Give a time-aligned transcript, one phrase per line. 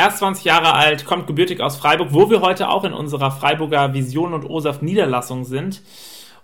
[0.00, 3.94] Erst 20 Jahre alt, kommt gebürtig aus Freiburg, wo wir heute auch in unserer Freiburger
[3.94, 5.82] Vision und OSAF Niederlassung sind.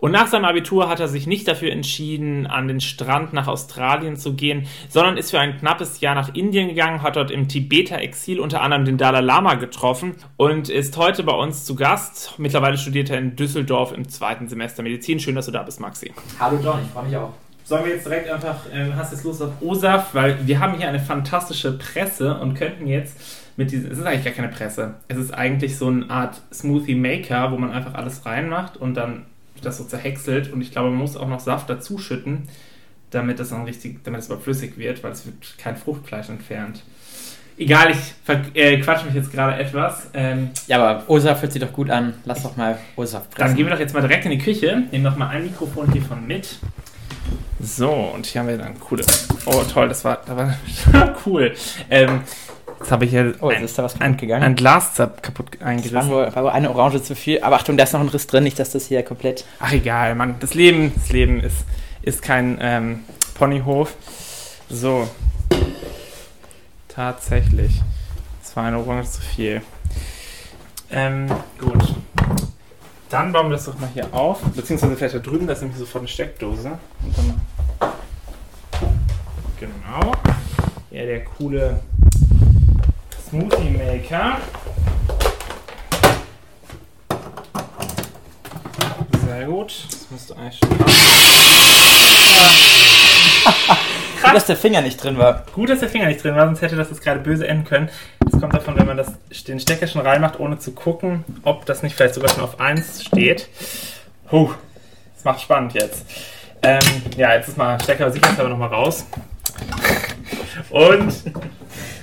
[0.04, 4.16] Und nach seinem Abitur hat er sich nicht dafür entschieden, an den Strand nach Australien
[4.16, 7.96] zu gehen, sondern ist für ein knappes Jahr nach Indien gegangen, hat dort im Tibeter
[8.00, 12.34] Exil unter anderem den Dalai Lama getroffen und ist heute bei uns zu Gast.
[12.36, 15.20] Mittlerweile studiert er in Düsseldorf im zweiten Semester Medizin.
[15.20, 16.12] Schön, dass du da bist, Maxi.
[16.38, 17.32] Hallo John, ich freue mich auch.
[17.64, 20.86] Sollen wir jetzt direkt einfach, äh, hast jetzt Lust auf OSAF, weil wir haben hier
[20.86, 23.18] eine fantastische Presse und könnten jetzt
[23.56, 26.94] mit diesem, es ist eigentlich gar keine Presse, es ist eigentlich so eine Art Smoothie
[26.94, 29.24] Maker, wo man einfach alles reinmacht und dann
[29.64, 32.48] das so zerhäckselt und ich glaube, man muss auch noch Saft dazu schütten,
[33.10, 36.82] damit es dann richtig, damit es überflüssig wird, weil es wird kein Fruchtfleisch entfernt.
[37.56, 38.14] Egal, ich
[38.54, 40.10] äh, quatsche mich jetzt gerade etwas.
[40.12, 42.14] Ähm, ja, aber OSAF fühlt sich doch gut an.
[42.24, 43.46] Lass doch mal OSAF pressen.
[43.46, 44.82] Dann gehen wir doch jetzt mal direkt in die Küche.
[44.90, 46.58] Nehmen noch mal ein Mikrofon hiervon mit.
[47.64, 49.04] So, und hier haben wir dann coole.
[49.46, 51.54] Oh, toll, das war, das war cool.
[51.90, 52.20] Ähm,
[52.80, 54.42] Jetzt habe ich ja oh, jetzt ein, ist da was kaputt gegangen.
[54.42, 56.10] ein Glas kaputt eingerissen.
[56.10, 57.40] Das war, wohl eine Orange zu viel.
[57.40, 59.46] Aber Achtung, da ist noch ein Riss drin, nicht, dass das hier komplett...
[59.58, 60.34] Ach egal, Mann.
[60.40, 61.64] Das Leben, das Leben ist,
[62.02, 63.00] ist kein ähm,
[63.36, 63.94] Ponyhof.
[64.68, 65.08] So.
[66.88, 67.80] Tatsächlich.
[68.42, 69.62] Das war eine Orange zu viel.
[70.90, 71.94] Ähm, gut.
[73.08, 74.40] Dann bauen wir das doch mal hier auf.
[74.42, 76.78] Beziehungsweise vielleicht da drüben, das ist nämlich sofort eine Steckdose.
[79.58, 80.12] genau.
[80.90, 81.80] Ja, der coole
[83.28, 84.38] Smoothie Maker.
[89.24, 89.86] Sehr gut.
[89.88, 90.94] Das müsste eigentlich schon passen.
[94.24, 95.44] Gut, dass der Finger nicht drin war.
[95.52, 97.88] Gut, dass der Finger nicht drin war, sonst hätte das jetzt gerade böse enden können.
[98.18, 99.12] Das kommt davon, wenn man das,
[99.46, 103.04] den Stecker schon reinmacht, ohne zu gucken, ob das nicht vielleicht sogar schon auf 1
[103.04, 103.48] steht.
[104.28, 104.50] Puh,
[105.14, 106.06] das macht spannend jetzt.
[106.62, 106.80] Ähm,
[107.16, 109.06] ja, jetzt ist mal Stecker sicherheitshalber nochmal raus.
[110.74, 111.14] Und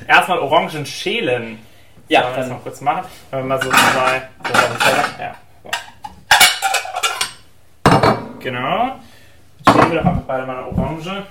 [0.07, 1.59] erstmal Orangen schälen.
[2.07, 3.05] Ja, Sollen wir das mal kurz machen.
[3.29, 4.29] Wenn wir mal so zwei.
[5.19, 5.35] Ja.
[5.61, 5.69] So.
[8.39, 8.95] Genau.
[9.57, 11.25] Jetzt schälen wir doch einfach beide mal eine Orange.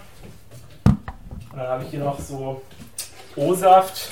[0.84, 2.60] Und dann habe ich hier noch so
[3.36, 4.10] O-Saft,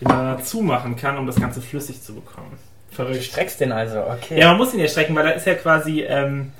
[0.00, 2.56] den man dazu machen kann, um das Ganze flüssig zu bekommen.
[2.90, 3.16] Verrückt.
[3.16, 4.40] Du streckst den also, okay.
[4.40, 6.52] Ja, man muss ihn ja strecken, weil da ist ja quasi, ähm,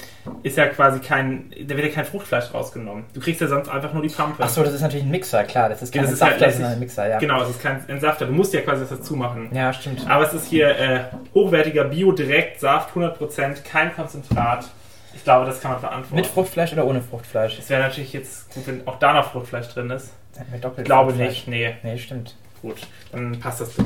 [0.42, 3.04] ist ja quasi kein, da wird ja kein Fruchtfleisch rausgenommen.
[3.14, 4.42] Du kriegst ja sonst einfach nur die Pampe.
[4.42, 5.68] Achso, das ist natürlich ein Mixer, klar.
[5.68, 7.18] Das ist kein ja, das Safter, halt, sondern ein Mixer, ja.
[7.18, 8.26] Genau, es ist kein Entsafter.
[8.26, 9.48] Du musst ja quasi das dazu machen.
[9.52, 10.08] Ja, stimmt.
[10.08, 11.00] Aber es ist hier äh,
[11.34, 14.68] hochwertiger Bio-Direkt-Saft, 100%, kein Konzentrat.
[15.14, 16.14] Ich glaube, das kann man verantworten.
[16.14, 17.58] Mit Fruchtfleisch oder ohne Fruchtfleisch?
[17.58, 20.12] Es wäre natürlich jetzt gut, wenn auch da noch Fruchtfleisch drin ist.
[20.60, 21.74] Doppelt Ich glaube nicht, nee.
[21.82, 22.36] Nee, stimmt.
[22.62, 22.76] Gut,
[23.12, 23.84] dann passt das doch.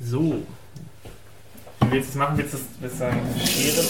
[0.00, 0.42] So.
[1.86, 2.36] Wie willst du es machen?
[2.36, 3.84] Willst du es sagen, Schere?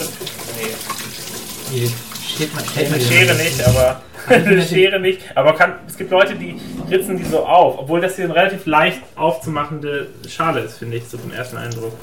[1.71, 1.89] Nee.
[2.35, 2.49] Schere,
[2.87, 4.01] eine Schere nicht, aber
[4.61, 5.21] Schere nicht.
[5.35, 8.65] Aber kann, es gibt Leute, die ritzen die so auf, obwohl das hier eine relativ
[8.65, 11.93] leicht aufzumachende Schale ist, finde ich, so vom ersten Eindruck.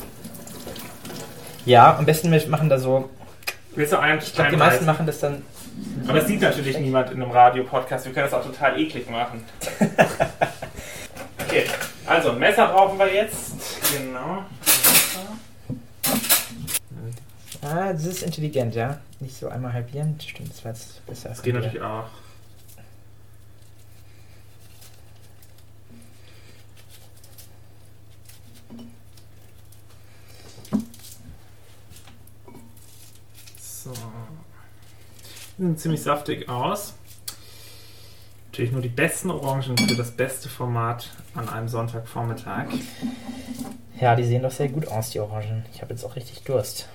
[1.65, 3.11] Ja, am besten wir machen da so.
[3.75, 5.43] Willst du einen Ich glaube, die meisten machen das dann.
[6.07, 8.05] Aber das sieht natürlich niemand in einem Radio-Podcast.
[8.05, 9.45] Wir können das auch total eklig machen.
[11.47, 11.65] okay,
[12.07, 13.53] also Messer brauchen wir jetzt.
[13.97, 14.45] Genau.
[17.65, 19.01] Ah, das ist intelligent, ja.
[19.21, 20.19] Nicht so einmal halbieren.
[20.21, 21.29] Stimmt, das war jetzt besser.
[21.29, 22.09] Das geht natürlich auch.
[33.61, 33.93] So.
[35.57, 36.95] Die sehen ziemlich saftig aus.
[38.47, 42.67] Natürlich nur die besten Orangen für das beste Format an einem Sonntagvormittag.
[44.01, 45.65] Ja, die sehen doch sehr gut aus, die Orangen.
[45.73, 46.89] Ich habe jetzt auch richtig Durst.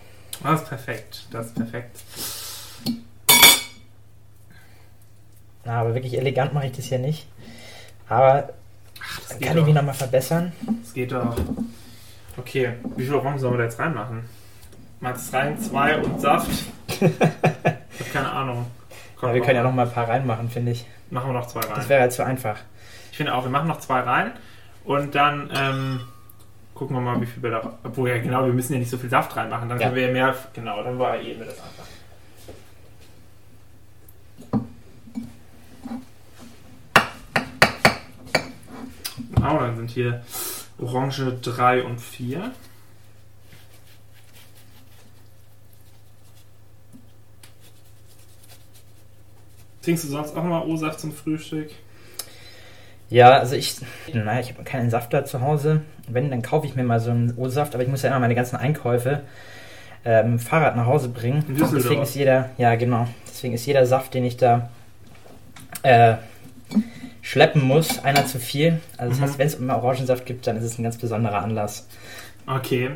[0.43, 1.25] Das ist perfekt.
[1.31, 1.99] Das ist perfekt.
[5.65, 7.27] Na, aber wirklich elegant mache ich das hier nicht.
[8.07, 8.49] Aber
[9.01, 10.53] Ach, dann kann ich mich nochmal verbessern.
[10.81, 11.35] Das geht doch.
[12.37, 14.23] Okay, wie viele Orangen sollen wir da jetzt reinmachen?
[14.99, 16.49] Max rein, zwei und Saft.
[16.87, 17.11] ich habe
[18.13, 18.65] keine Ahnung.
[19.17, 20.85] Komm, ja, wir können ja noch mal ein paar reinmachen, finde ich.
[21.09, 21.75] Machen wir noch zwei rein.
[21.75, 22.57] Das wäre halt zu einfach.
[23.11, 24.31] Ich finde auch, wir machen noch zwei rein
[24.85, 26.01] und dann ähm,
[26.77, 27.79] gucken wir mal, wie viel wir da.
[27.83, 29.67] Obwohl, ja, genau, wir müssen ja nicht so viel Saft reinmachen.
[29.67, 29.85] Dann ja.
[29.85, 30.35] können wir ja mehr.
[30.53, 31.85] Genau, dann variieren wir das einfach.
[39.35, 40.23] Genau, dann sind hier
[40.77, 42.51] Orange 3 und 4.
[49.81, 51.71] Trinkst du sonst auch mal O-Saft zum Frühstück?
[53.09, 53.77] Ja, also ich,
[54.13, 55.81] naja, ich habe keinen Safter zu Hause.
[56.07, 58.35] Wenn, dann kaufe ich mir mal so einen O-Saft, aber ich muss ja immer meine
[58.35, 59.21] ganzen Einkäufe
[60.05, 61.43] ähm, Fahrrad nach Hause bringen.
[61.49, 64.69] Deswegen ist jeder, ja genau, deswegen ist jeder Saft, den ich da
[65.83, 66.15] äh,
[67.21, 68.79] schleppen muss, einer zu viel.
[68.97, 69.23] Also das mhm.
[69.23, 71.87] heißt, wenn es immer Orangensaft gibt, dann ist es ein ganz besonderer Anlass.
[72.49, 72.91] Okay.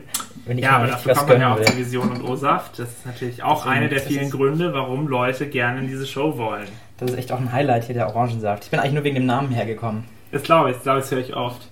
[0.48, 2.80] ja, aber dafür kommt man ja auch zur Vision und O-Saft.
[2.80, 6.68] Das ist natürlich auch eine der vielen Gründe, warum Leute gerne in diese Show wollen.
[6.98, 8.64] Das ist echt auch ein Highlight hier, der Orangensaft.
[8.64, 10.06] Ich bin eigentlich nur wegen dem Namen hergekommen.
[10.32, 11.68] Das glaube ich, das, glaube ich, das höre ich oft.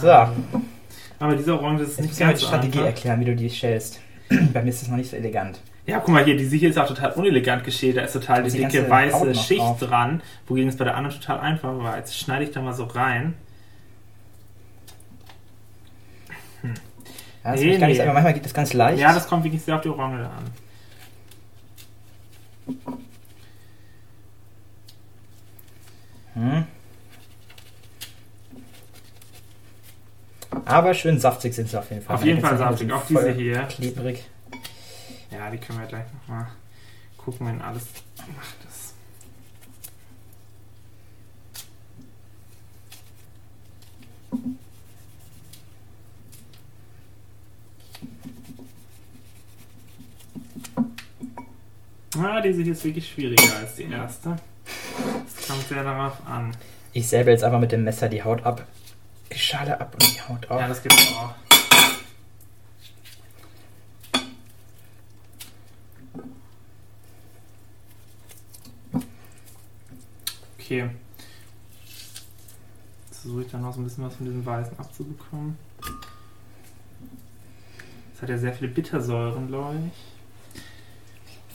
[0.00, 0.28] so.
[1.20, 2.86] Aber diese Orange ist nicht ganz die Strategie einfach.
[2.86, 4.00] erklären, wie du die stellst.
[4.52, 5.60] Bei mir ist das noch nicht so elegant.
[5.86, 7.96] Ja, guck mal hier, diese hier ist auch total unelegant geschält.
[7.96, 9.78] Da ist total die, die dicke weiße Schicht drauf.
[9.78, 11.96] dran, wogegen es bei der anderen total einfach war.
[11.96, 13.34] Jetzt schneide ich da mal so rein.
[16.60, 16.74] Hm.
[17.42, 17.86] Ja, das nee, nee.
[17.86, 19.00] Nicht, manchmal geht das ganz leicht.
[19.00, 20.52] Ja, das kommt wirklich sehr auf die Orange an.
[26.38, 26.66] Hm.
[30.64, 32.14] Aber schön saftig sind sie auf jeden Fall.
[32.14, 33.62] Auf jeden Fall saftig, auch diese hier.
[33.64, 34.24] Klebrig.
[35.32, 36.46] Ja, die können wir gleich nochmal
[37.16, 37.86] gucken, wenn alles
[38.36, 38.94] macht das.
[52.16, 54.36] Ah, diese hier ist wirklich schwieriger als die erste.
[55.48, 56.54] Kommt sehr darauf an.
[56.92, 58.66] Ich selber jetzt einfach mit dem Messer die Haut ab.
[59.32, 60.60] Die Schale ab und die Haut auf.
[60.60, 61.34] Ja, das gibt's auch.
[70.58, 70.90] Okay.
[73.08, 75.56] Jetzt versuche ich dann noch so ein bisschen was von diesem Weißen abzubekommen.
[78.12, 80.62] Das hat ja sehr viele Bittersäuren, glaube ich.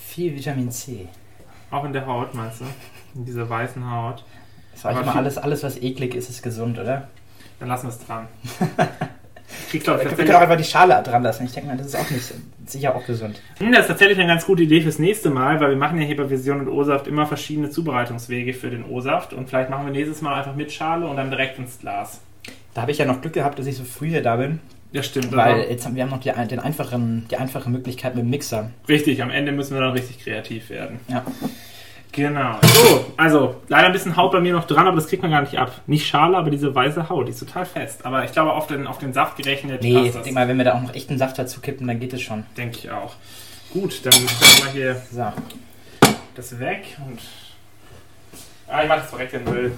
[0.01, 1.07] Viel Vitamin C.
[1.69, 2.65] Auch in der Haut, meinst du?
[3.15, 4.23] In dieser weißen Haut.
[4.73, 7.07] Das war immer alles, alles, was eklig ist, ist gesund, oder?
[7.59, 8.27] Dann lassen wir es dran.
[9.71, 11.45] Ich glaube, wir können auch einfach die Schale dran lassen.
[11.45, 12.33] Ich denke mal, das ist auch nicht
[12.65, 13.41] sicher auch gesund.
[13.59, 16.05] Hm, das ist tatsächlich eine ganz gute Idee fürs nächste Mal, weil wir machen ja
[16.05, 19.91] hier bei Vision und O-Saft immer verschiedene Zubereitungswege für den O-Saft und vielleicht machen wir
[19.91, 22.21] nächstes Mal einfach mit Schale und dann direkt ins Glas.
[22.73, 24.59] Da habe ich ja noch Glück gehabt, dass ich so früh hier da bin.
[24.91, 25.35] Ja, stimmt.
[25.35, 28.71] Weil jetzt haben wir haben noch die, den einfachen, die einfache Möglichkeit mit dem Mixer.
[28.87, 30.99] Richtig, am Ende müssen wir dann richtig kreativ werden.
[31.07, 31.23] Ja.
[32.13, 32.59] Genau.
[32.61, 35.41] So, also leider ein bisschen Haut bei mir noch dran, aber das kriegt man gar
[35.41, 35.81] nicht ab.
[35.87, 38.05] Nicht Schale, aber diese weiße Haut, die ist total fest.
[38.05, 39.81] Aber ich glaube, auf den, auf den Saft gerechnet.
[39.81, 42.13] Nee, ich denke mal, wenn wir da auch noch echten Saft dazu kippen, dann geht
[42.13, 42.45] es schon.
[42.55, 43.15] Denke ich auch.
[43.71, 45.33] Gut, dann stellen wir hier so.
[46.35, 47.19] das weg und.
[48.67, 49.71] Ah, ich mache das direkt in den Müll.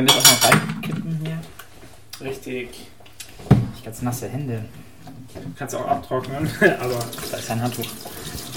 [0.00, 1.40] wir müssen auch noch reinkippen hier.
[2.26, 2.68] Richtig.
[3.76, 4.64] Ich ganz nasse Hände.
[5.60, 7.04] Kannst du auch abtrocknen, aber.
[7.30, 7.84] Da ist ein Handtuch.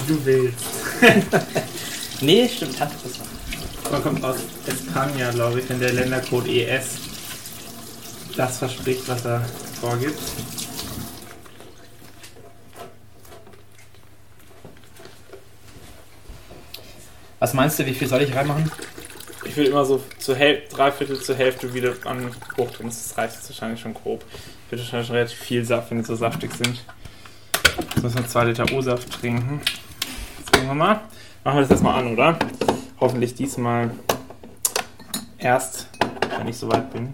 [0.08, 0.64] Du willst.
[2.22, 3.92] nee, stimmt, Handtuch ist noch.
[3.92, 6.92] Man kommt aus Espanja, glaube ich, wenn der Ländercode ES
[8.38, 9.44] das verspricht, was er
[9.82, 10.18] vorgibt.
[17.40, 18.72] Was meinst du, wie viel soll ich reinmachen?
[19.46, 22.90] Ich will immer so zur Dreiviertel zur Hälfte wieder an hochdrehen.
[22.90, 24.24] Das reicht jetzt wahrscheinlich schon grob.
[24.66, 26.84] Ich würde wahrscheinlich schon relativ viel Saft, wenn die so saftig sind.
[27.94, 29.62] Jetzt müssen wir zwei Liter O-Saft trinken.
[30.40, 31.02] Jetzt gucken wir mal.
[31.44, 32.40] Machen wir das erstmal an, oder?
[33.00, 33.92] Hoffentlich diesmal
[35.38, 35.90] erst,
[36.38, 37.14] wenn ich soweit bin.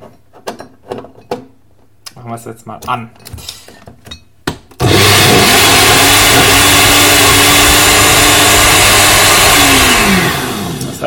[2.15, 3.09] Machen wir es jetzt mal an.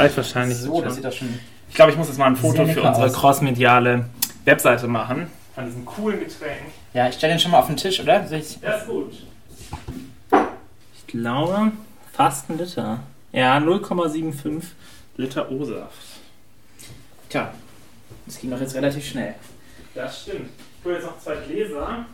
[0.08, 0.58] Zeit wahrscheinlich.
[0.58, 1.38] So, das sieht das schon.
[1.68, 4.06] Ich glaube, ich muss jetzt mal ein Foto für unsere crossmediale
[4.44, 5.30] Webseite machen.
[5.54, 6.72] Von diesem coolen Getränk.
[6.94, 8.24] Ja, ich stelle den schon mal auf den Tisch, oder?
[8.24, 9.12] Ja, ist gut.
[10.96, 11.72] Ich glaube,
[12.12, 13.00] fast ein Liter.
[13.32, 14.62] Ja, 0,75
[15.16, 15.92] Liter O-Saft.
[17.28, 17.52] Tja,
[18.26, 19.34] das ging doch jetzt relativ schnell.
[19.94, 20.50] Das stimmt.
[20.78, 22.06] Ich hole jetzt noch zwei Gläser.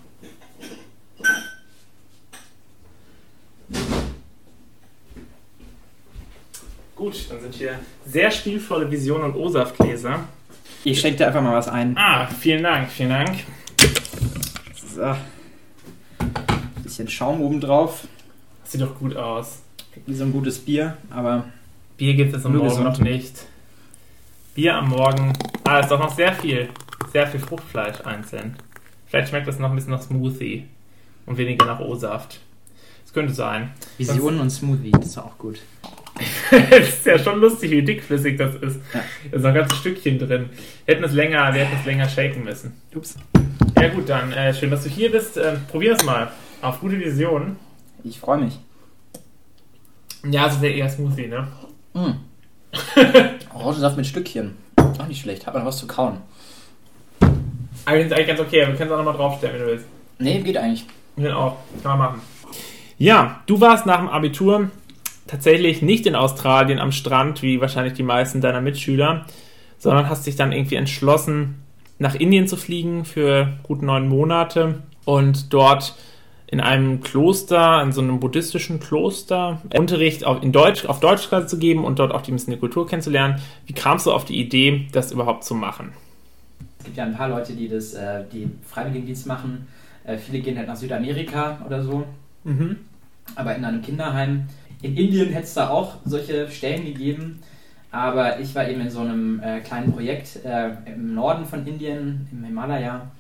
[6.99, 10.25] Gut, dann sind hier sehr stilvolle Visionen und O-Saftgläser.
[10.83, 11.97] Ich schenke dir einfach mal was ein.
[11.97, 13.45] Ah, vielen Dank, vielen Dank.
[14.85, 15.15] So.
[16.83, 18.09] Bisschen Schaum oben drauf.
[18.65, 19.63] Sieht doch gut aus.
[20.07, 21.45] Wie so ein gutes Bier, aber.
[21.97, 23.47] Bier gibt es am Morgen noch nicht.
[24.57, 25.33] Bier am Morgen.
[25.63, 26.69] Ah, ist doch noch sehr viel.
[27.13, 28.57] Sehr viel Fruchtfleisch einzeln.
[29.07, 30.67] Vielleicht schmeckt das noch ein bisschen nach Smoothie.
[31.27, 32.41] und weniger nach O-Saft.
[33.09, 33.71] Das könnte sein.
[33.97, 35.61] Visionen und Smoothie, das ist auch gut.
[36.51, 38.81] das ist ja schon lustig, wie dickflüssig das ist.
[38.93, 39.03] Ja.
[39.31, 40.51] Da ist noch ein ganzes Stückchen drin.
[40.85, 42.75] Wir hätten es länger, wir hätten es länger shaken müssen.
[42.95, 43.17] Ups.
[43.81, 45.39] Ja gut, dann äh, schön, dass du hier bist.
[45.39, 46.31] Äh, probier es mal.
[46.61, 47.57] Auf gute Vision.
[48.05, 48.59] Ich freue mich.
[50.31, 51.49] Ja, es ist ja eher Smoothie, ne?
[51.95, 52.11] Mm.
[53.55, 54.55] Orangensaft mit Stückchen.
[54.77, 55.47] Auch nicht schlecht.
[55.47, 56.19] Hat man was zu kauen.
[57.21, 58.67] Aber ich finde eigentlich ganz okay.
[58.67, 59.87] Wir können es auch nochmal draufstellen, wenn du willst.
[60.19, 60.85] Nee, geht eigentlich.
[61.17, 61.57] Ich auch.
[61.83, 62.38] Kann man machen.
[62.99, 64.71] Ja, du warst nach dem Abitur
[65.29, 69.25] tatsächlich nicht in Australien am Strand, wie wahrscheinlich die meisten deiner Mitschüler,
[69.79, 71.63] sondern hast dich dann irgendwie entschlossen,
[72.01, 75.95] nach Indien zu fliegen für gut neun Monate und dort
[76.49, 81.59] in einem Kloster, in so einem buddhistischen Kloster, Unterricht auf, in Deutsch, auf Deutsch zu
[81.59, 83.41] geben und dort auch die ein bisschen die Kultur kennenzulernen.
[83.67, 85.93] Wie kamst du auf die Idee, das überhaupt zu machen?
[86.79, 89.69] Es gibt ja ein paar Leute, die das, äh, die Freiwilligendienst machen.
[90.05, 92.05] Äh, viele gehen halt nach Südamerika oder so.
[92.45, 92.77] Mhm.
[93.35, 94.49] Aber in einem Kinderheim.
[94.83, 97.41] In Indien hätte es da auch solche Stellen gegeben.
[97.91, 102.29] Aber ich war eben in so einem äh, kleinen Projekt äh, im Norden von Indien,
[102.31, 103.11] im Himalaya,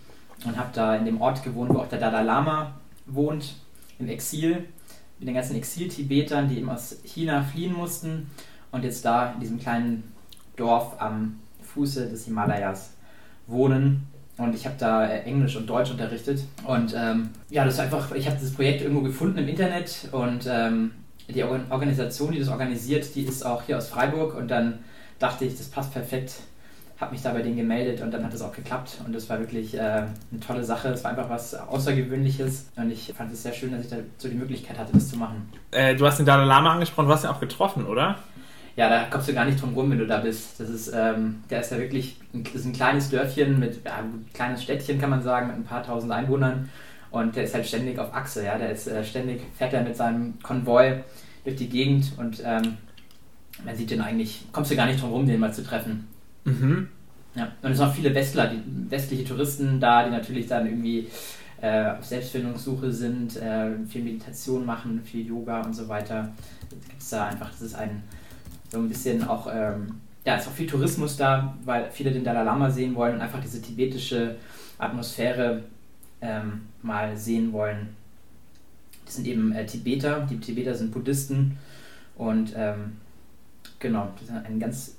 [0.44, 2.74] und habe da in dem Ort gewohnt, wo auch der Dalai Lama
[3.06, 3.56] wohnt,
[3.98, 4.66] im Exil,
[5.18, 8.30] mit den ganzen Exil-Tibetern, die eben aus China fliehen mussten
[8.70, 10.12] und jetzt da in diesem kleinen
[10.56, 12.92] Dorf am Fuße des Himalayas
[13.46, 14.06] wohnen.
[14.38, 16.40] Und ich habe da äh, Englisch und Deutsch unterrichtet.
[16.64, 20.46] Und ähm, ja, das ist einfach, ich habe das Projekt irgendwo gefunden im Internet und
[20.48, 20.92] ähm,
[21.28, 24.78] die Organisation, die das organisiert, die ist auch hier aus Freiburg und dann
[25.18, 26.34] dachte ich, das passt perfekt,
[27.00, 29.38] habe mich da bei denen gemeldet und dann hat es auch geklappt und das war
[29.38, 30.88] wirklich äh, eine tolle Sache.
[30.88, 34.36] Es war einfach was Außergewöhnliches und ich fand es sehr schön, dass ich dazu die
[34.36, 35.48] Möglichkeit hatte, das zu machen.
[35.70, 38.16] Äh, du hast den Dalai Lama angesprochen, du hast ihn auch getroffen, oder?
[38.78, 40.60] Ja, da kommst du gar nicht drum rum, wenn du da bist.
[40.60, 44.24] Das ist, ähm, der ist ja wirklich, das ist ein kleines Dörfchen mit, ja, ein
[44.32, 46.68] kleines Städtchen kann man sagen, mit ein paar tausend Einwohnern
[47.10, 49.96] und der ist halt ständig auf Achse, ja, der ist äh, ständig, fährt er mit
[49.96, 51.00] seinem Konvoi
[51.42, 52.76] durch die Gegend und ähm,
[53.64, 56.06] man sieht den eigentlich, kommst du gar nicht drum rum, den mal zu treffen.
[56.44, 56.86] Mhm.
[57.34, 61.08] Ja, und es sind auch viele Westler, die, westliche Touristen da, die natürlich dann irgendwie
[61.60, 66.28] äh, auf Selbstfindungssuche sind, äh, viel Meditation machen, viel Yoga und so weiter.
[66.70, 68.04] Gibt es da einfach, das ist ein
[68.68, 72.42] so ein bisschen auch, ähm, ja, ist auch viel Tourismus da, weil viele den Dalai
[72.42, 74.36] Lama sehen wollen und einfach diese tibetische
[74.78, 75.64] Atmosphäre
[76.20, 77.88] ähm, mal sehen wollen.
[79.04, 81.56] Das sind eben äh, Tibeter, die Tibeter sind Buddhisten
[82.16, 82.96] und ähm,
[83.78, 84.96] genau, das ist ein ganz,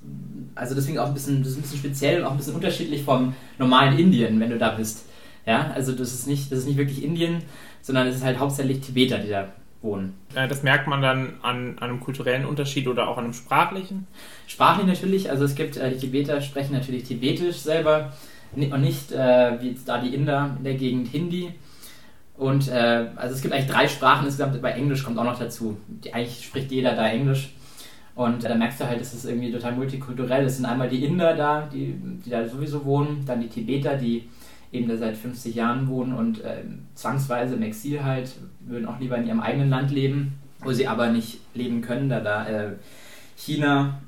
[0.56, 3.04] also deswegen auch ein bisschen, das ist ein bisschen speziell und auch ein bisschen unterschiedlich
[3.04, 5.06] vom normalen Indien, wenn du da bist.
[5.46, 7.44] Ja, also das ist nicht, das ist nicht wirklich Indien,
[7.82, 9.50] sondern es ist halt hauptsächlich Tibeter, die da
[9.82, 10.16] wohnen.
[10.34, 14.08] Das merkt man dann an, an, einem kulturellen Unterschied oder auch an einem sprachlichen?
[14.48, 18.14] Sprachlich natürlich, also es gibt, äh, die Tibeter sprechen natürlich Tibetisch selber
[18.56, 21.54] und nicht äh, wie da die Inder in der Gegend Hindi.
[22.38, 25.78] Und äh, also es gibt eigentlich drei Sprachen insgesamt, bei Englisch kommt auch noch dazu.
[25.88, 27.54] Die, eigentlich spricht jeder da Englisch.
[28.16, 30.54] Und da merkst du halt, es irgendwie total multikulturell ist.
[30.54, 31.94] Es sind einmal die Inder da, die,
[32.26, 34.28] die da sowieso wohnen, dann die Tibeter, die
[34.72, 36.64] eben da seit 50 Jahren wohnen und äh,
[36.96, 41.10] zwangsweise im Exil halt, würden auch lieber in ihrem eigenen Land leben, wo sie aber
[41.10, 42.72] nicht leben können, da da äh,
[43.36, 44.02] China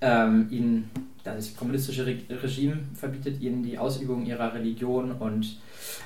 [0.00, 0.90] ähm, ihnen,
[1.24, 5.58] das kommunistische Re Regime verbietet ihnen die Ausübung ihrer Religion und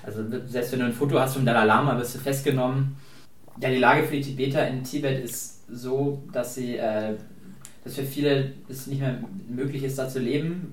[0.03, 2.97] also selbst wenn du ein Foto hast vom Dalai Lama, wirst du festgenommen.
[3.61, 7.15] Ja, die Lage für die Tibeter in Tibet ist so, dass sie, äh,
[7.85, 10.73] dass für viele es nicht mehr möglich ist, da zu leben,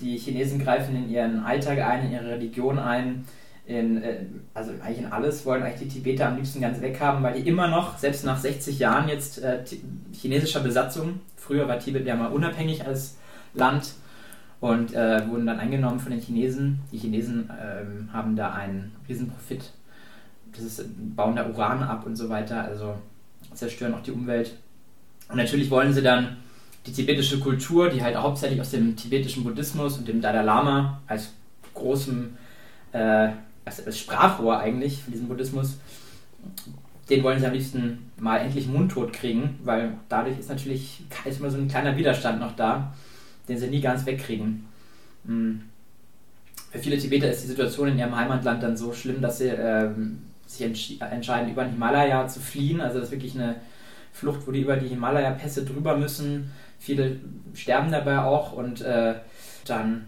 [0.00, 3.24] die Chinesen greifen in ihren Alltag ein, in ihre Religion ein,
[3.66, 7.40] in, äh, also eigentlich in alles, wollen eigentlich die Tibeter am liebsten ganz weghaben, weil
[7.40, 9.62] die immer noch, selbst nach 60 Jahren jetzt äh,
[10.12, 13.16] chinesischer Besatzung, früher war Tibet ja mal unabhängig als
[13.54, 13.94] Land
[14.60, 16.80] und äh, wurden dann eingenommen von den Chinesen.
[16.92, 19.72] Die Chinesen ähm, haben da einen riesen Profit,
[20.52, 20.84] das ist,
[21.16, 22.96] bauen da Uran ab und so weiter, also
[23.54, 24.56] zerstören auch die Umwelt.
[25.28, 26.38] Und natürlich wollen sie dann
[26.86, 31.32] die tibetische Kultur, die halt hauptsächlich aus dem tibetischen Buddhismus und dem Dalai Lama als
[31.74, 32.36] großem,
[32.92, 33.28] äh,
[33.64, 35.78] als, als Sprachrohr eigentlich von diesem Buddhismus,
[37.10, 41.50] den wollen sie am liebsten mal endlich mundtot kriegen, weil dadurch ist natürlich ist immer
[41.50, 42.94] so ein kleiner Widerstand noch da,
[43.48, 44.64] den sie nie ganz wegkriegen.
[45.26, 45.62] Hm.
[46.70, 49.90] Für viele Tibeter ist die Situation in ihrem Heimatland dann so schlimm, dass sie äh,
[50.46, 50.66] sich
[51.00, 52.80] entscheiden, über den Himalaya zu fliehen.
[52.80, 53.56] Also das ist wirklich eine
[54.12, 57.20] Flucht, wo die über die Himalaya-Pässe drüber müssen, Viele
[57.54, 59.14] sterben dabei auch und äh,
[59.66, 60.06] dann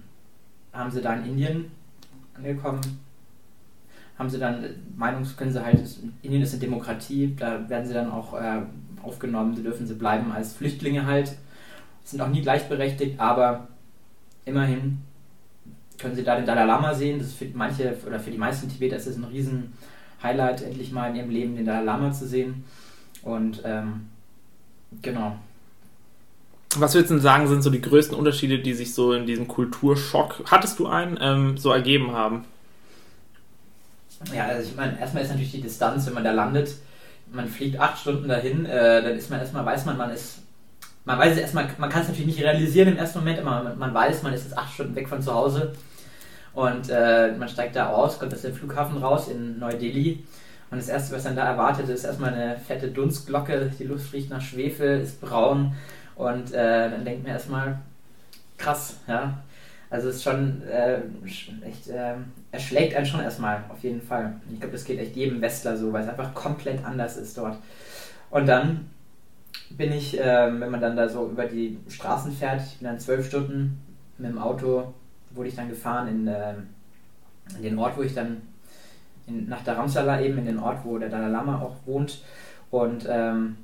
[0.72, 1.70] haben sie da in Indien
[2.34, 2.80] angekommen,
[4.18, 4.64] haben sie dann,
[4.96, 5.82] Meinungs können sie halt,
[6.22, 8.62] Indien ist eine Demokratie, da werden sie dann auch äh,
[9.02, 11.36] aufgenommen, sie dürfen sie bleiben als Flüchtlinge halt,
[12.04, 13.68] sind auch nie gleichberechtigt, aber
[14.46, 15.02] immerhin
[15.98, 18.68] können sie da den Dalai Lama sehen, das ist für manche oder für die meisten
[18.70, 19.74] Tibeter ist das ein riesen
[20.22, 22.64] Highlight, endlich mal in ihrem Leben den Dalai Lama zu sehen.
[23.22, 24.08] Und ähm,
[25.02, 25.36] genau.
[26.78, 30.42] Was würdest du sagen, sind so die größten Unterschiede, die sich so in diesem Kulturschock,
[30.50, 32.44] hattest du einen, ähm, so ergeben haben?
[34.34, 36.74] Ja, also ich meine, erstmal ist natürlich die Distanz, wenn man da landet.
[37.30, 40.38] Man fliegt acht Stunden dahin, äh, dann ist man erstmal, weiß man, man ist,
[41.04, 43.78] man weiß es erstmal, man kann es natürlich nicht realisieren im ersten Moment, aber man,
[43.78, 45.72] man weiß, man ist jetzt acht Stunden weg von zu Hause
[46.54, 50.22] und äh, man steigt da aus, kommt aus dem Flughafen raus in Neu-Delhi
[50.70, 54.30] und das erste, was dann da erwartet, ist erstmal eine fette Dunstglocke, die Luft riecht
[54.30, 55.74] nach Schwefel, ist braun
[56.16, 57.78] und äh, dann denkt man erstmal,
[58.58, 59.38] krass, ja.
[59.90, 61.00] Also es ist schon äh,
[61.66, 62.14] echt, äh,
[62.50, 64.36] erschlägt einen schon erstmal, auf jeden Fall.
[64.50, 67.58] Ich glaube, das geht echt jedem Westler so, weil es einfach komplett anders ist dort.
[68.30, 68.88] Und dann
[69.76, 73.00] bin ich, äh, wenn man dann da so über die Straßen fährt, ich bin dann
[73.00, 73.82] zwölf Stunden
[74.16, 74.94] mit dem Auto,
[75.30, 76.54] wurde ich dann gefahren in, äh,
[77.56, 78.40] in den Ort, wo ich dann
[79.26, 82.22] in, nach Dharamsala eben, in den Ort, wo der Dalai Lama auch wohnt.
[82.70, 83.58] Und ähm,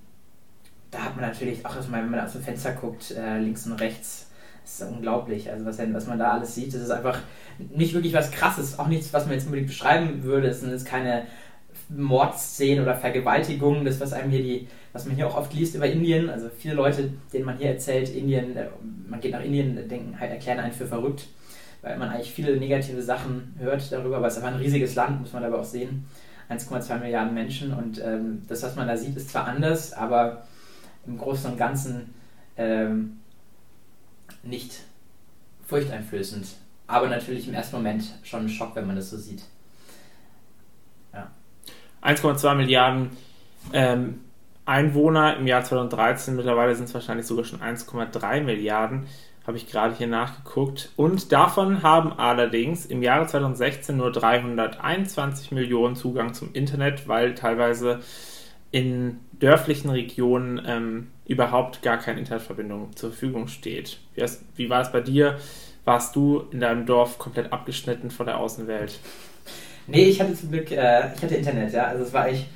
[0.90, 4.28] da hat man natürlich, auch wenn man aus dem Fenster guckt, äh, links und rechts,
[4.64, 5.50] ist unglaublich.
[5.50, 7.18] Also was, was man da alles sieht, das ist einfach
[7.58, 10.48] nicht wirklich was krasses, auch nichts, was man jetzt unbedingt beschreiben würde.
[10.48, 11.22] Es sind keine
[11.88, 15.86] Mordszenen oder Vergewaltigungen, das was einem hier die, was man hier auch oft liest über
[15.86, 16.28] Indien.
[16.28, 18.66] Also viele Leute, denen man hier erzählt, Indien, äh,
[19.08, 21.28] man geht nach Indien, denken halt, erklären einen für verrückt,
[21.80, 25.20] weil man eigentlich viele negative Sachen hört darüber, aber es ist einfach ein riesiges Land,
[25.20, 26.06] muss man aber auch sehen.
[26.50, 30.44] 1,2 Milliarden Menschen und ähm, das, was man da sieht, ist zwar anders, aber
[31.08, 32.14] im Großen und Ganzen
[32.56, 33.20] ähm,
[34.42, 34.80] nicht
[35.66, 36.46] furchteinflößend.
[36.86, 39.42] Aber natürlich im ersten Moment schon ein Schock, wenn man das so sieht.
[41.12, 41.30] Ja.
[42.02, 43.10] 1,2 Milliarden
[43.72, 44.20] ähm,
[44.64, 49.06] Einwohner im Jahr 2013, mittlerweile sind es wahrscheinlich sogar schon 1,3 Milliarden,
[49.46, 50.90] habe ich gerade hier nachgeguckt.
[50.96, 58.00] Und davon haben allerdings im Jahre 2016 nur 321 Millionen Zugang zum Internet, weil teilweise
[58.70, 63.98] in dörflichen Regionen ähm, überhaupt gar keine Internetverbindung zur Verfügung steht.
[64.14, 65.38] Wie, hast, wie war es bei dir?
[65.84, 68.98] Warst du in deinem Dorf komplett abgeschnitten von der Außenwelt?
[69.86, 71.86] Nee, ich hatte zum Glück, äh, ich hatte Internet, ja.
[71.86, 72.46] Also es war echt,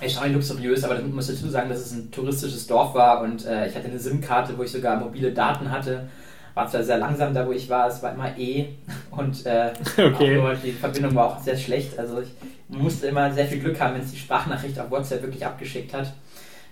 [0.00, 3.44] echt rein luxuriös, aber ich muss dazu sagen, dass es ein touristisches Dorf war und
[3.46, 6.08] äh, ich hatte eine SIM-Karte, wo ich sogar mobile Daten hatte.
[6.60, 8.68] War zwar sehr langsam da, wo ich war, es war immer E
[9.12, 10.56] und äh, okay.
[10.62, 11.98] die Verbindung war auch sehr schlecht.
[11.98, 12.34] Also ich
[12.68, 16.12] musste immer sehr viel Glück haben, wenn es die Sprachnachricht auf WhatsApp wirklich abgeschickt hat.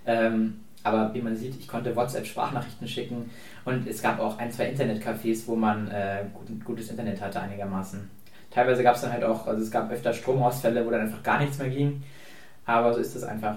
[0.04, 3.30] Ähm, aber wie man sieht, ich konnte WhatsApp-Sprachnachrichten schicken
[3.64, 8.10] und es gab auch ein, zwei Internetcafés, wo man äh, gut, gutes Internet hatte einigermaßen.
[8.50, 11.40] Teilweise gab es dann halt auch, also es gab öfter Stromausfälle, wo dann einfach gar
[11.40, 12.02] nichts mehr ging.
[12.66, 13.56] Aber so ist es einfach.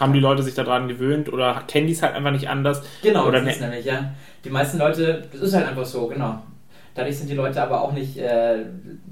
[0.00, 2.82] Haben die Leute sich daran gewöhnt oder kennen die es halt einfach nicht anders?
[3.02, 4.12] Genau, oder das ne ist nämlich, ja.
[4.42, 6.42] Die meisten Leute, das ist halt einfach so, genau.
[6.94, 8.64] Dadurch sind die Leute aber auch nicht, äh,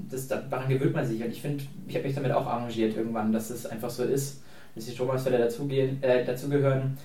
[0.09, 1.23] das, daran gewöhnt man sich.
[1.23, 4.41] Und ich finde, ich habe mich damit auch arrangiert irgendwann, dass es einfach so ist,
[4.73, 6.97] dass die Stromausfälle dazugehen, äh, dazugehören.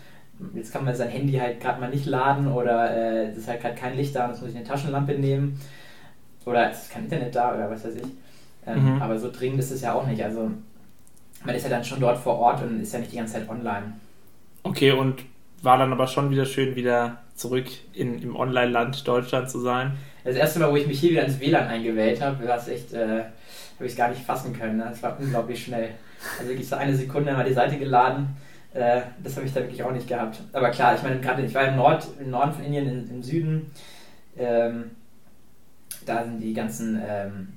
[0.54, 3.60] Jetzt kann man sein Handy halt gerade mal nicht laden oder äh, es ist halt
[3.60, 5.60] gerade kein Licht da und jetzt muss ich eine Taschenlampe nehmen.
[6.46, 8.06] Oder es ist kein Internet da oder was weiß ich.
[8.66, 9.02] Ähm, mhm.
[9.02, 10.24] Aber so dringend ist es ja auch nicht.
[10.24, 10.50] Also
[11.44, 13.48] man ist ja dann schon dort vor Ort und ist ja nicht die ganze Zeit
[13.48, 13.94] online.
[14.62, 15.22] Okay, und
[15.62, 19.92] war dann aber schon wieder schön, wieder zurück in, im Online-Land Deutschland zu sein?
[20.24, 22.92] Das erste Mal, wo ich mich hier wieder ins WLAN eingewählt habe, war es echt,
[22.94, 24.78] äh, habe ich es gar nicht fassen können.
[24.78, 24.88] Ne?
[24.90, 25.90] Es war unglaublich schnell.
[26.38, 28.36] Also wirklich so eine Sekunde mal die Seite geladen.
[28.72, 30.40] Äh, das habe ich da wirklich auch nicht gehabt.
[30.52, 33.22] Aber klar, ich meine, gerade ich war im, Nord, im Norden von Indien, in, im
[33.22, 33.70] Süden.
[34.36, 34.92] Ähm,
[36.06, 37.48] da sind die ganzen ähm,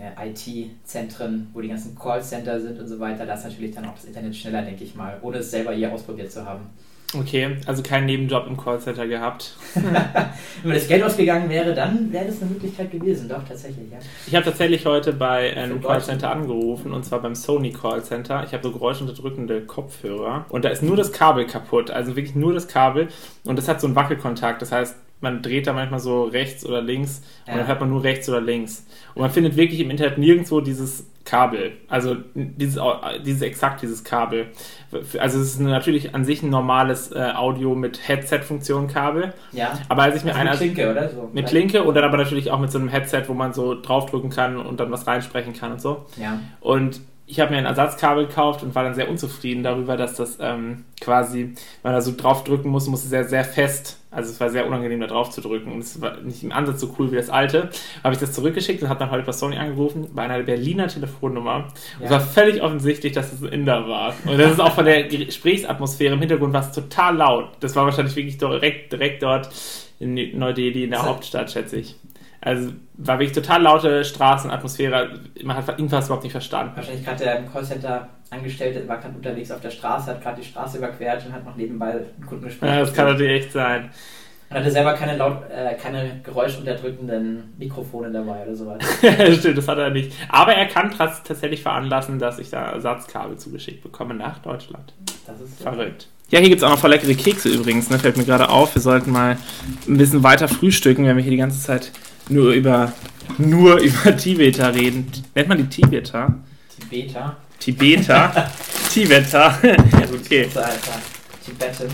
[0.00, 3.26] IT-Zentren, wo die ganzen Callcenter sind und so weiter.
[3.26, 5.86] Da ist natürlich dann auch das Internet schneller, denke ich mal, ohne es selber je
[5.86, 6.70] ausprobiert zu haben.
[7.12, 9.56] Okay, also keinen Nebenjob im Callcenter gehabt.
[10.62, 13.98] Wenn das Geld ausgegangen wäre, dann wäre das eine Möglichkeit gewesen, doch, tatsächlich, ja.
[14.28, 18.44] Ich habe tatsächlich heute bei einem Callcenter angerufen und zwar beim Sony Callcenter.
[18.44, 22.54] Ich habe so geräuschunterdrückende Kopfhörer und da ist nur das Kabel kaputt, also wirklich nur
[22.54, 23.08] das Kabel
[23.44, 24.62] und das hat so einen Wackelkontakt.
[24.62, 27.52] Das heißt, man dreht da manchmal so rechts oder links ja.
[27.52, 28.86] und dann hört man nur rechts oder links.
[29.14, 31.72] Und man findet wirklich im Internet nirgendwo dieses Kabel.
[31.88, 32.80] Also dieses,
[33.24, 34.48] dieses exakt dieses Kabel.
[35.18, 39.34] Also es ist natürlich an sich ein normales äh, Audio mit Headset-Funktion Kabel.
[39.52, 39.78] Ja.
[39.88, 40.50] Aber als ich mir also einer.
[40.50, 41.30] Mit Klinke oder so.
[41.32, 44.30] Mit Klinke und dann aber natürlich auch mit so einem Headset, wo man so draufdrücken
[44.30, 46.06] kann und dann was reinsprechen kann und so.
[46.16, 46.40] Ja.
[46.60, 50.38] Und ich habe mir ein Ersatzkabel gekauft und war dann sehr unzufrieden darüber, dass das
[50.40, 53.98] ähm, quasi, wenn man da so drauf drücken muss, muss es sehr, sehr fest.
[54.10, 55.70] Also es war sehr unangenehm, da drauf zu drücken.
[55.70, 57.70] Und es war nicht im Ansatz so cool wie das alte.
[58.02, 61.50] Habe ich das zurückgeschickt und habe dann heute bei Sony angerufen, bei einer Berliner Telefonnummer.
[61.58, 61.66] Ja.
[61.98, 64.12] Und es war völlig offensichtlich, dass es ein Inder war.
[64.26, 67.50] Und das ist auch von der Gesprächsatmosphäre im Hintergrund war es total laut.
[67.60, 69.48] Das war wahrscheinlich wirklich direkt, direkt dort
[70.00, 71.94] in Neu-Delhi, in der Hauptstadt, schätze ich.
[72.40, 75.20] Also war wirklich total laute Straßenatmosphäre.
[75.42, 76.72] Man hat irgendwas überhaupt nicht verstanden.
[76.74, 80.46] Wahrscheinlich gerade der im Callcenter Angestellte war gerade unterwegs auf der Straße, hat gerade die
[80.46, 82.72] Straße überquert und hat noch nebenbei einen Kunden gesprochen.
[82.72, 83.90] Ja, das kann natürlich echt sein.
[84.48, 88.78] Und hatte selber keine, laut, äh, keine geräuschunterdrückenden Mikrofone dabei oder sowas.
[89.38, 90.12] Stimmt, das hat er nicht.
[90.28, 94.94] Aber er kann tatsächlich veranlassen, dass ich da Ersatzkabel zugeschickt bekomme nach Deutschland.
[95.26, 96.08] Das ist verrückt.
[96.30, 97.98] Ja, hier gibt es auch noch voll leckere Kekse übrigens, ne?
[97.98, 98.74] fällt mir gerade auf.
[98.74, 99.36] Wir sollten mal
[99.88, 101.90] ein bisschen weiter frühstücken, wenn wir hier die ganze Zeit
[102.30, 102.92] nur über,
[103.38, 105.10] nur über Tibeter reden.
[105.34, 106.34] Nennt man die Tibeter?
[106.78, 107.36] Tibeter?
[107.58, 108.50] Tibeter?
[108.90, 109.58] Tibeter?
[110.14, 110.48] okay.
[111.44, 111.92] Tibetans.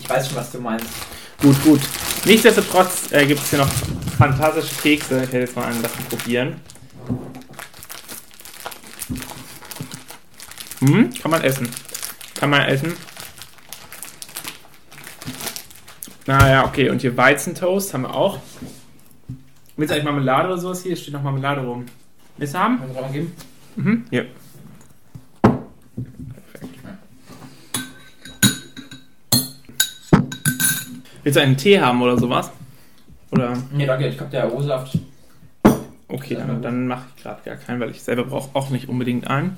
[0.00, 0.86] Ich weiß schon, was du meinst.
[1.40, 1.80] Gut, gut.
[2.24, 3.70] Nichtsdestotrotz äh, gibt es hier noch
[4.18, 5.24] fantastische Kekse.
[5.24, 6.60] Ich werde jetzt mal einen davon probieren.
[10.80, 11.68] Hm, kann man essen.
[12.38, 12.94] Kann man essen.
[16.26, 16.90] Naja, okay.
[16.90, 18.38] Und hier Weizentoast haben wir auch.
[19.80, 20.92] Willst du eigentlich Marmelade oder sowas hier?
[20.92, 21.86] Es steht noch Marmelade rum.
[22.36, 22.78] Willst du haben?
[22.80, 23.32] Kannst du geben?
[23.76, 24.26] Mhm, hier.
[26.52, 26.78] Perfekt.
[31.22, 32.50] Willst du einen Tee haben oder sowas?
[33.30, 33.56] Oder?
[33.72, 34.08] Nee, danke.
[34.08, 34.98] Ich hab der O-Saft.
[36.08, 39.28] Okay, dann, dann mache ich gerade gar keinen, weil ich selber brauche auch nicht unbedingt
[39.28, 39.56] einen.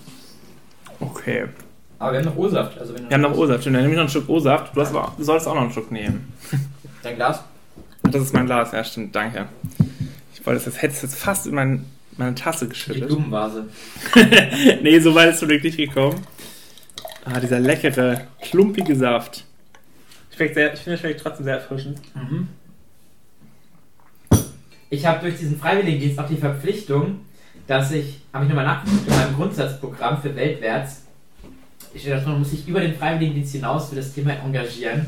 [1.00, 1.46] Okay.
[1.98, 2.78] Aber wir haben noch O-Saft.
[2.78, 3.66] Also wir haben noch O-Saft.
[3.66, 4.76] Dann nehme ich noch ein Stück O-Saft.
[4.76, 6.32] Du, du solltest auch noch ein Stück nehmen.
[7.02, 7.42] Dein Glas?
[8.04, 9.16] Das ist mein Glas, ja, stimmt.
[9.16, 9.48] Danke.
[10.44, 11.84] Wollte das jetzt, jetzt fast in mein,
[12.16, 13.02] meine Tasse geschüttet.
[13.02, 13.68] Die Blumenvase.
[14.82, 16.26] nee, so weit ist es wirklich nicht gekommen.
[17.24, 19.44] Ah, dieser leckere, klumpige Saft.
[20.34, 22.00] Schmeckt sehr, ich finde, es schmeckt trotzdem sehr erfrischend.
[22.14, 22.48] Mhm.
[24.90, 27.20] Ich habe durch diesen Freiwilligendienst auch die Verpflichtung,
[27.66, 31.02] dass ich, habe ich nochmal nachgeguckt in meinem Grundsatzprogramm für Weltwärts,
[31.94, 35.06] ich stehe da drin, muss sich über den Freiwilligendienst hinaus für das Thema engagieren.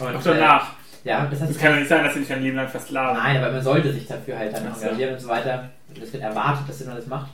[0.00, 0.72] Und, Auch danach.
[0.72, 3.22] Äh, ja, das, das kann ja nicht sein, dass du dich ein Leben lang versklavst.
[3.22, 5.70] Nein, aber man sollte sich dafür halt dann engagieren und so weiter.
[5.98, 7.30] Das wird erwartet, dass man das macht.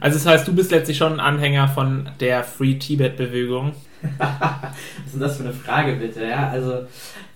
[0.00, 3.72] Also das heißt, du bist letztlich schon ein Anhänger von der Free Tibet-Bewegung.
[4.18, 6.24] Was ist denn das für eine Frage, bitte?
[6.24, 6.86] Ja, also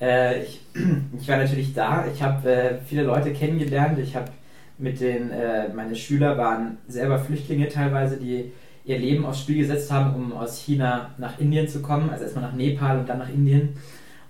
[0.00, 0.60] äh, ich,
[1.20, 2.06] ich war natürlich da.
[2.12, 3.98] Ich habe äh, viele Leute kennengelernt.
[3.98, 4.30] Ich habe
[4.78, 8.52] mit den, äh, meine Schüler waren selber Flüchtlinge teilweise, die
[8.84, 12.44] ihr Leben aufs Spiel gesetzt haben, um aus China nach Indien zu kommen, also erstmal
[12.44, 13.76] nach Nepal und dann nach Indien.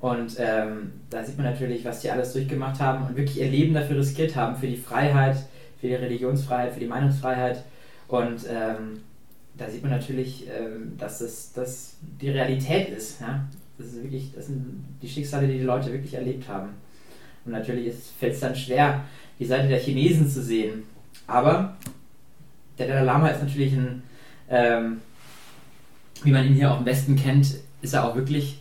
[0.00, 3.74] Und ähm, da sieht man natürlich, was die alles durchgemacht haben und wirklich ihr Leben
[3.74, 5.36] dafür riskiert haben, für die Freiheit,
[5.80, 7.64] für die Religionsfreiheit, für die Meinungsfreiheit.
[8.06, 9.00] Und ähm,
[9.56, 13.20] da sieht man natürlich, ähm, dass das dass die Realität ist.
[13.20, 13.44] Ja?
[13.76, 16.70] Das, ist wirklich, das sind die Schicksale, die die Leute wirklich erlebt haben.
[17.44, 19.04] Und natürlich fällt es dann schwer,
[19.38, 20.84] die Seite der Chinesen zu sehen.
[21.26, 21.76] Aber
[22.78, 24.02] der Dalai Lama ist natürlich ein
[24.50, 25.00] ähm,
[26.22, 28.60] wie man ihn hier auch im Westen kennt, ist er auch wirklich,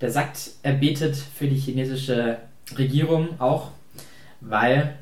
[0.00, 2.38] der sagt, er betet für die chinesische
[2.76, 3.70] Regierung auch,
[4.40, 4.96] weil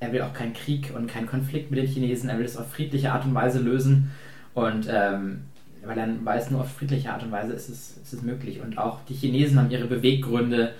[0.00, 2.70] er will auch keinen Krieg und keinen Konflikt mit den Chinesen, er will es auf
[2.70, 4.10] friedliche Art und Weise lösen
[4.52, 5.44] und ähm,
[5.86, 8.60] weil er weiß, nur auf friedliche Art und Weise ist es, ist es möglich.
[8.60, 10.72] Und auch die Chinesen haben ihre Beweggründe,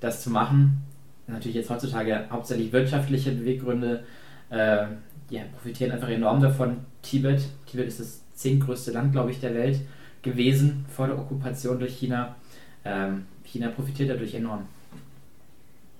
[0.00, 0.82] das zu machen.
[1.26, 4.04] Natürlich jetzt heutzutage hauptsächlich wirtschaftliche Beweggründe.
[4.50, 4.86] Äh,
[5.30, 6.78] die profitieren einfach enorm davon.
[7.02, 9.80] Tibet, Tibet ist das zehntgrößte Land, glaube ich, der Welt
[10.22, 12.34] gewesen vor der Okkupation durch China.
[12.88, 14.66] Ähm, China profitiert dadurch enorm.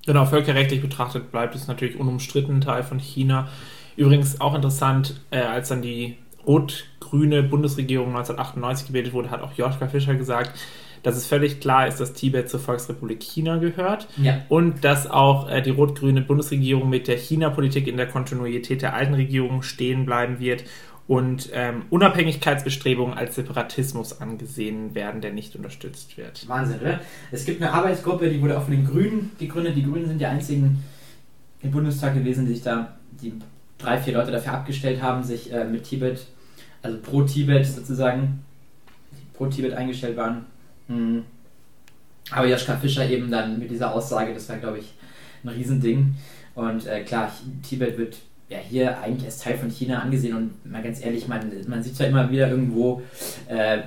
[0.06, 3.48] Genau, völkerrechtlich betrachtet bleibt es natürlich unumstritten Teil von China.
[3.96, 9.88] Übrigens auch interessant, äh, als dann die rot-grüne Bundesregierung 1998 gebildet wurde, hat auch Joschka
[9.88, 10.58] Fischer gesagt,
[11.02, 14.40] dass es völlig klar ist, dass Tibet zur Volksrepublik China gehört ja.
[14.48, 19.14] und dass auch äh, die rot-grüne Bundesregierung mit der China-Politik in der Kontinuität der alten
[19.14, 20.64] Regierung stehen bleiben wird
[21.08, 26.46] und ähm, Unabhängigkeitsbestrebungen als Separatismus angesehen werden, der nicht unterstützt wird.
[26.46, 27.00] Wahnsinn, oder?
[27.32, 29.74] Es gibt eine Arbeitsgruppe, die wurde auch von den Grünen gegründet.
[29.74, 30.84] Die Grünen sind die einzigen
[31.62, 33.32] im Bundestag gewesen, die sich da, die
[33.78, 36.26] drei, vier Leute dafür abgestellt haben, sich äh, mit Tibet,
[36.82, 38.44] also pro Tibet sozusagen,
[39.32, 40.44] pro Tibet eingestellt waren.
[40.88, 41.24] Hm.
[42.30, 44.92] Aber Joschka Fischer eben dann mit dieser Aussage, das war, glaube ich,
[45.42, 46.16] ein Riesending.
[46.54, 48.18] Und äh, klar, Tibet wird
[48.48, 51.96] ja hier eigentlich als Teil von China angesehen und mal ganz ehrlich, man, man sieht
[51.96, 53.02] zwar immer wieder irgendwo
[53.46, 53.82] äh,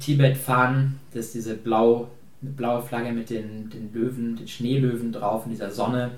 [0.00, 5.52] Tibet-Fahnen, das ist diese blau, blaue Flagge mit den, den Löwen, den Schneelöwen drauf in
[5.52, 6.10] dieser Sonne,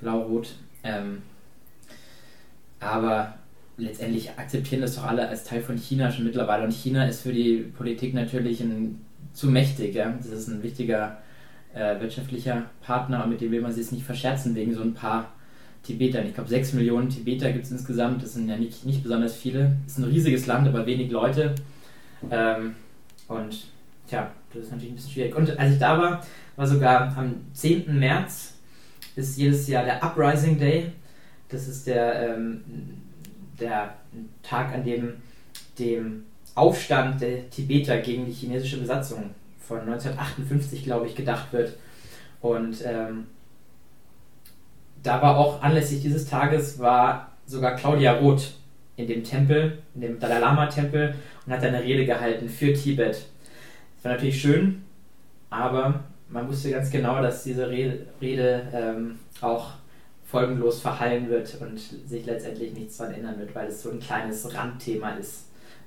[0.00, 0.54] blau-rot.
[0.84, 1.22] Ähm,
[2.78, 3.34] aber
[3.76, 7.32] letztendlich akzeptieren das doch alle als Teil von China schon mittlerweile und China ist für
[7.32, 9.00] die Politik natürlich ein,
[9.32, 9.94] zu mächtig.
[9.94, 10.14] Ja?
[10.16, 11.18] Das ist ein wichtiger
[11.74, 15.32] äh, wirtschaftlicher Partner und mit dem will man sich nicht verscherzen wegen so ein paar
[15.82, 16.26] Tibetern.
[16.26, 18.22] Ich glaube, 6 Millionen Tibeter gibt es insgesamt.
[18.22, 19.76] Das sind ja nicht, nicht besonders viele.
[19.86, 21.54] Ist ein riesiges Land, aber wenig Leute.
[22.30, 22.74] Ähm,
[23.28, 23.66] und
[24.08, 25.34] tja, das ist natürlich ein bisschen schwierig.
[25.36, 27.98] Und als ich da war, war sogar am 10.
[27.98, 28.54] März
[29.16, 30.92] ist jedes Jahr der Uprising Day.
[31.48, 32.62] Das ist der, ähm,
[33.58, 33.94] der
[34.42, 35.14] Tag, an dem
[35.80, 41.76] dem Aufstand der Tibeter gegen die chinesische Besatzung von 1958, glaube ich, gedacht wird.
[42.40, 43.26] Und ähm,
[45.02, 48.54] da war auch anlässlich dieses Tages war sogar Claudia Roth
[48.96, 51.14] in dem Tempel, in dem Dalai Lama Tempel
[51.46, 53.26] und hat eine Rede gehalten für Tibet.
[53.96, 54.82] Das war natürlich schön,
[55.48, 59.70] aber man wusste ganz genau, dass diese Rede, ähm, auch
[60.24, 64.54] folgenlos verhallen wird und sich letztendlich nichts daran ändern wird, weil es so ein kleines
[64.54, 65.46] Randthema ist,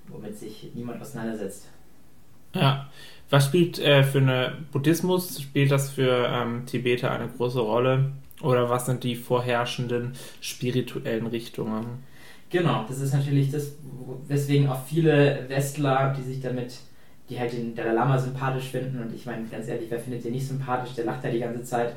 [0.10, 1.69] womit sich niemand auseinandersetzt.
[2.54, 2.89] Ja,
[3.30, 5.41] was spielt äh, für eine Buddhismus?
[5.41, 8.12] Spielt das für ähm, Tibeter eine große Rolle?
[8.43, 12.03] Oder was sind die vorherrschenden spirituellen Richtungen?
[12.51, 13.71] Genau, das ist natürlich das,
[14.27, 16.75] weswegen auch viele Westler, die sich damit
[17.29, 19.01] die halt den Dalai Lama sympathisch finden.
[19.01, 20.93] Und ich meine, ganz ehrlich, wer findet den nicht sympathisch?
[20.93, 21.95] Der lacht ja die ganze Zeit.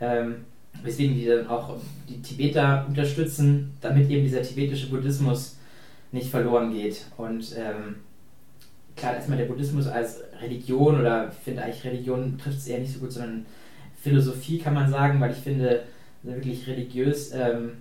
[0.00, 0.46] Ähm,
[0.82, 1.76] weswegen die dann auch
[2.08, 5.58] die Tibeter unterstützen, damit eben dieser tibetische Buddhismus
[6.10, 7.06] nicht verloren geht.
[7.16, 7.96] Und ähm,
[8.96, 12.94] klar, erstmal der Buddhismus als Religion oder ich finde eigentlich Religion trifft es eher nicht
[12.94, 13.46] so gut, sondern
[14.02, 15.84] Philosophie kann man sagen, weil ich finde,
[16.22, 17.72] wirklich religiös ähm,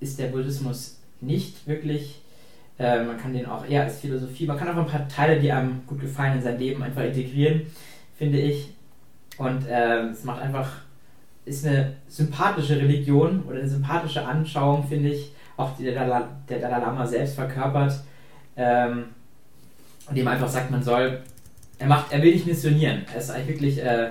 [0.00, 2.20] ist der Buddhismus nicht wirklich
[2.78, 5.50] äh, man kann den auch eher als Philosophie, man kann auch ein paar Teile, die
[5.50, 7.62] einem gut gefallen in sein Leben einfach integrieren,
[8.16, 8.74] finde ich.
[9.38, 10.68] Und äh, es macht einfach,
[11.44, 16.58] ist eine sympathische Religion oder eine sympathische Anschauung, finde ich, auch die der, Dalai, der
[16.58, 17.94] Dalai Lama selbst verkörpert.
[18.56, 19.06] Ähm,
[20.08, 21.22] und dem einfach sagt, man soll,
[21.78, 23.04] er macht, er will nicht missionieren.
[23.12, 24.10] Er ist eigentlich wirklich, äh,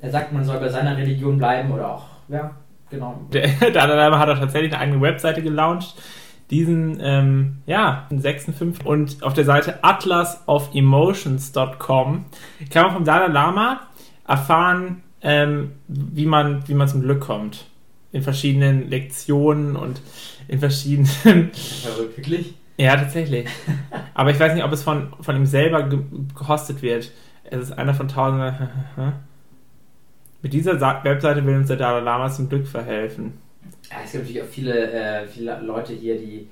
[0.00, 2.50] er sagt, man soll bei seiner Religion bleiben oder auch, ja,
[2.90, 3.20] genau.
[3.32, 5.94] Der Dalai Lama hat auch tatsächlich eine eigene Webseite gelauncht
[6.50, 12.24] diesen, ähm, ja, 6.5 und auf der Seite atlasofemotions.com
[12.70, 13.82] kann man vom Dalai Lama
[14.26, 17.66] erfahren, ähm, wie, man, wie man zum Glück kommt.
[18.12, 20.00] In verschiedenen Lektionen und
[20.48, 21.10] in verschiedenen.
[21.84, 22.54] Ja, wirklich?
[22.78, 23.46] Ja, tatsächlich.
[24.14, 25.98] Aber ich weiß nicht, ob es von, von ihm selber ge
[26.38, 27.10] gehostet wird.
[27.44, 28.70] Es ist einer von tausenden.
[30.42, 33.34] Mit dieser Webseite will uns der Dalai Lama zum Glück verhelfen.
[33.90, 36.46] Ja, es gibt natürlich auch viele, äh, viele Leute hier, die,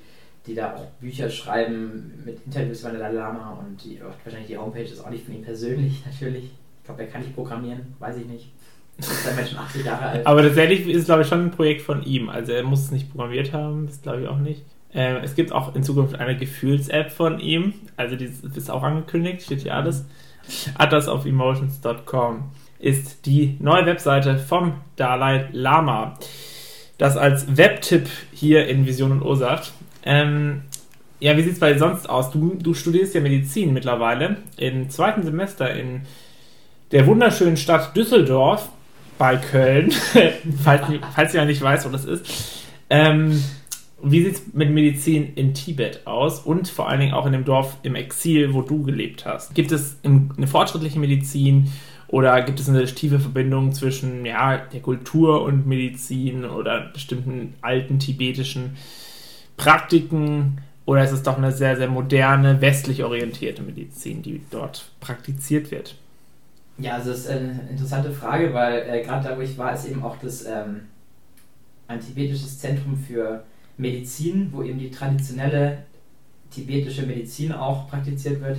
[0.47, 4.83] die da auch Bücher schreiben mit Interviews mit Dalai Lama und die, wahrscheinlich die Homepage
[4.83, 6.45] ist auch nicht von ihm persönlich natürlich.
[6.45, 8.53] Ich glaube, er kann nicht programmieren, weiß ich nicht.
[8.99, 10.27] Ist der Mensch schon 80 Jahre alt.
[10.27, 12.29] Aber tatsächlich ist es, glaube ich, schon ein Projekt von ihm.
[12.31, 14.65] Also er muss es nicht programmiert haben, das glaube ich auch nicht.
[14.95, 17.75] Ähm, es gibt auch in Zukunft eine Gefühls-App von ihm.
[17.97, 20.07] Also die ist auch angekündigt, steht hier alles.
[20.79, 26.19] Atlasofemotions.com ist die neue Webseite vom Dalai Lama.
[26.99, 29.73] Das als Webtipp hier in Vision und Ursache.
[30.05, 30.63] Ähm,
[31.21, 32.31] ja, wie sieht es bei dir sonst aus?
[32.31, 36.03] Du, du studierst ja Medizin mittlerweile im zweiten Semester in
[36.93, 38.69] der wunderschönen Stadt Düsseldorf
[39.19, 39.93] bei Köln,
[40.63, 40.83] falls,
[41.15, 42.63] falls ihr ja nicht weiß, wo das ist.
[42.91, 43.43] Ähm,
[44.03, 47.45] wie sieht es mit Medizin in Tibet aus und vor allen Dingen auch in dem
[47.45, 49.55] Dorf im Exil, wo du gelebt hast?
[49.55, 51.73] Gibt es eine fortschrittliche Medizin
[52.09, 57.99] oder gibt es eine tiefe Verbindung zwischen ja, der Kultur und Medizin oder bestimmten alten
[57.99, 58.77] tibetischen
[59.57, 60.59] Praktiken?
[60.85, 65.97] Oder ist es doch eine sehr, sehr moderne, westlich orientierte Medizin, die dort praktiziert wird?
[66.79, 69.87] Ja, also das ist eine interessante Frage, weil äh, gerade da, wo ich war, ist
[69.87, 70.83] eben auch das ähm,
[71.89, 73.43] ein tibetisches Zentrum für
[73.79, 75.79] Medizin, wo eben die traditionelle
[76.51, 78.59] tibetische Medizin auch praktiziert wird.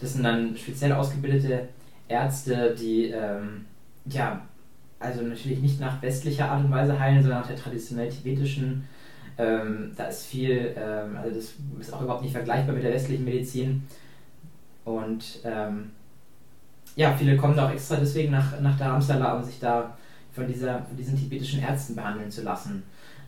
[0.00, 1.68] Das sind dann speziell ausgebildete
[2.10, 3.66] Ärzte, die ähm,
[4.06, 4.42] ja,
[4.98, 8.84] also natürlich nicht nach westlicher Art und Weise heilen, sondern nach der traditionell tibetischen.
[9.38, 13.24] Ähm, da ist viel, ähm, also das ist auch überhaupt nicht vergleichbar mit der westlichen
[13.24, 13.84] Medizin.
[14.84, 15.92] Und ähm,
[16.96, 19.96] ja, viele kommen da auch extra deswegen nach, nach Dharamsala, um sich da
[20.32, 22.82] von, dieser, von diesen tibetischen Ärzten behandeln zu lassen.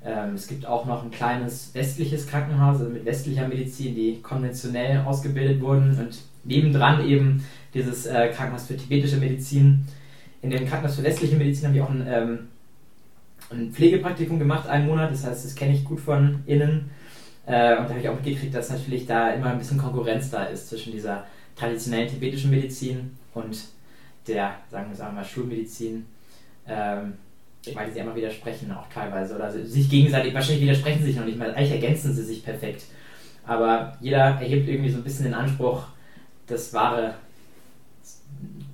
[0.05, 4.99] Ähm, es gibt auch noch ein kleines westliches Krankenhaus also mit westlicher Medizin, die konventionell
[5.07, 9.87] ausgebildet wurden und nebendran eben dieses äh, Krankenhaus für tibetische Medizin.
[10.43, 12.39] In dem Krankenhaus für westliche Medizin habe ich auch ein, ähm,
[13.51, 16.91] ein Pflegepraktikum gemacht, einen Monat, das heißt, das kenne ich gut von innen.
[17.47, 20.45] Äh, und da habe ich auch mitgekriegt, dass natürlich da immer ein bisschen Konkurrenz da
[20.45, 23.59] ist zwischen dieser traditionellen tibetischen Medizin und
[24.27, 26.07] der, sagen wir, sagen wir mal, Schulmedizin.
[26.67, 27.15] Ähm,
[27.75, 29.37] weil die sich immer widersprechen, auch teilweise.
[29.37, 31.55] Oder sich gegenseitig, wahrscheinlich widersprechen sie sich noch nicht mal.
[31.55, 32.85] Eigentlich ergänzen sie sich perfekt.
[33.47, 35.85] Aber jeder erhebt irgendwie so ein bisschen den Anspruch,
[36.47, 37.15] das wahre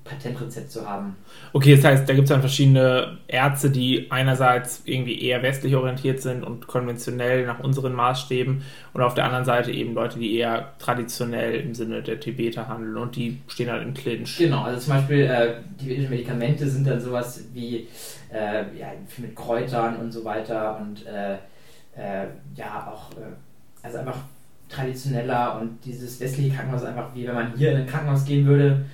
[0.09, 1.17] Patentrezept zu haben.
[1.53, 6.21] Okay, das heißt, da gibt es dann verschiedene Ärzte, die einerseits irgendwie eher westlich orientiert
[6.21, 8.63] sind und konventionell nach unseren Maßstäben
[8.95, 12.97] und auf der anderen Seite eben Leute, die eher traditionell im Sinne der Tibeter handeln
[12.97, 14.39] und die stehen halt im Clinch.
[14.39, 17.89] Genau, also zum Beispiel äh, tibetische Medikamente sind dann sowas wie
[18.33, 21.35] äh, ja, viel mit Kräutern und so weiter und äh,
[21.97, 23.25] äh ja auch, äh,
[23.83, 24.19] also einfach
[24.69, 28.85] traditioneller und dieses westliche Krankenhaus einfach wie wenn man hier in ein Krankenhaus gehen würde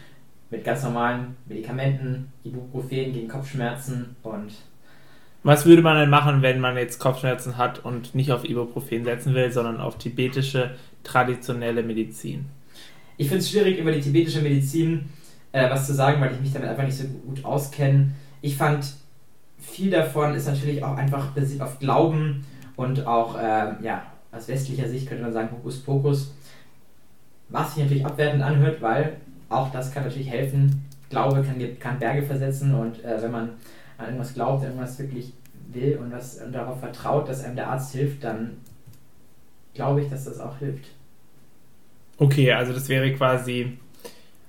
[0.51, 4.53] mit ganz normalen Medikamenten, Ibuprofen gegen Kopfschmerzen und.
[5.43, 9.35] Was würde man denn machen, wenn man jetzt Kopfschmerzen hat und nicht auf Ibuprofen setzen
[9.35, 10.71] will, sondern auf tibetische
[11.03, 12.47] traditionelle Medizin?
[13.19, 15.11] Ich finde es schwierig, über die tibetische Medizin
[15.55, 18.11] äh, was zu sagen, weil ich mich damit einfach nicht so gut auskenne.
[18.43, 18.87] Ich fand,
[19.59, 24.03] viel davon ist natürlich auch einfach basiert auf Glauben und auch, äh, ja,
[24.33, 26.35] aus westlicher Sicht könnte man sagen, Hokuspokus.
[27.51, 29.17] Was sich natürlich abwertend anhört, weil
[29.49, 30.85] auch das kann natürlich helfen.
[31.11, 33.51] Glaube kann, kann Berge versetzen und äh, wenn man
[33.99, 35.33] an irgendwas glaubt, irgendwas wirklich
[35.69, 38.59] will und, das, und darauf vertraut, dass einem der Arzt hilft, dann
[39.75, 40.87] glaube ich, dass das auch hilft.
[42.17, 43.79] Okay, also das wäre quasi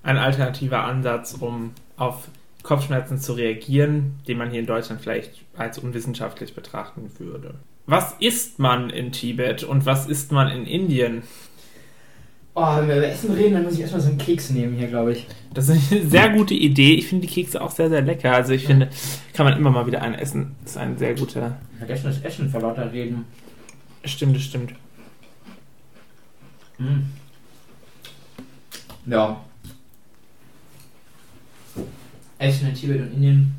[0.03, 2.27] ein alternativer Ansatz, um auf
[2.63, 7.55] Kopfschmerzen zu reagieren, den man hier in Deutschland vielleicht als unwissenschaftlich betrachten würde.
[7.87, 11.23] Was isst man in Tibet und was isst man in Indien?
[12.57, 14.87] Oh, wenn wir über Essen reden, dann muss ich erstmal so einen Keks nehmen hier,
[14.87, 15.27] glaube ich.
[15.53, 16.93] Das ist eine sehr gute Idee.
[16.95, 18.31] Ich finde die Kekse auch sehr, sehr lecker.
[18.33, 18.89] Also ich finde,
[19.33, 20.55] kann man immer mal wieder einen essen.
[20.63, 21.57] Das ist ein sehr guter.
[21.77, 23.25] Vergessen das Essen vor lauter Reden.
[24.05, 24.73] Stimmt, das stimmt.
[26.77, 27.05] Mhm.
[29.05, 29.41] Ja.
[32.39, 33.53] Essen in Tibet und Indien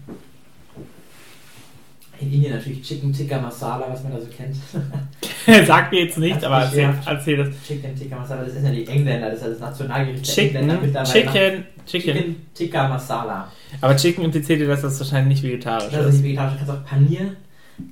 [2.20, 4.56] in Indien natürlich Chicken Tikka Masala, was man da so kennt.
[5.66, 7.48] Sagt mir jetzt nicht, aber erzähl, erzähl, das.
[7.64, 10.76] Chicken Tikka Masala, das ist ja die Engländer, das ist ja das Nationalgericht Chicken, der
[10.76, 11.04] Engländer.
[11.04, 13.52] Chicken, Chicken, Chicken Tikka Masala.
[13.80, 15.98] Aber Chicken impliziert dir, dass das wahrscheinlich nicht vegetarisch das ist.
[15.98, 17.36] Das ist nicht vegetarisch, du kannst auch Panier.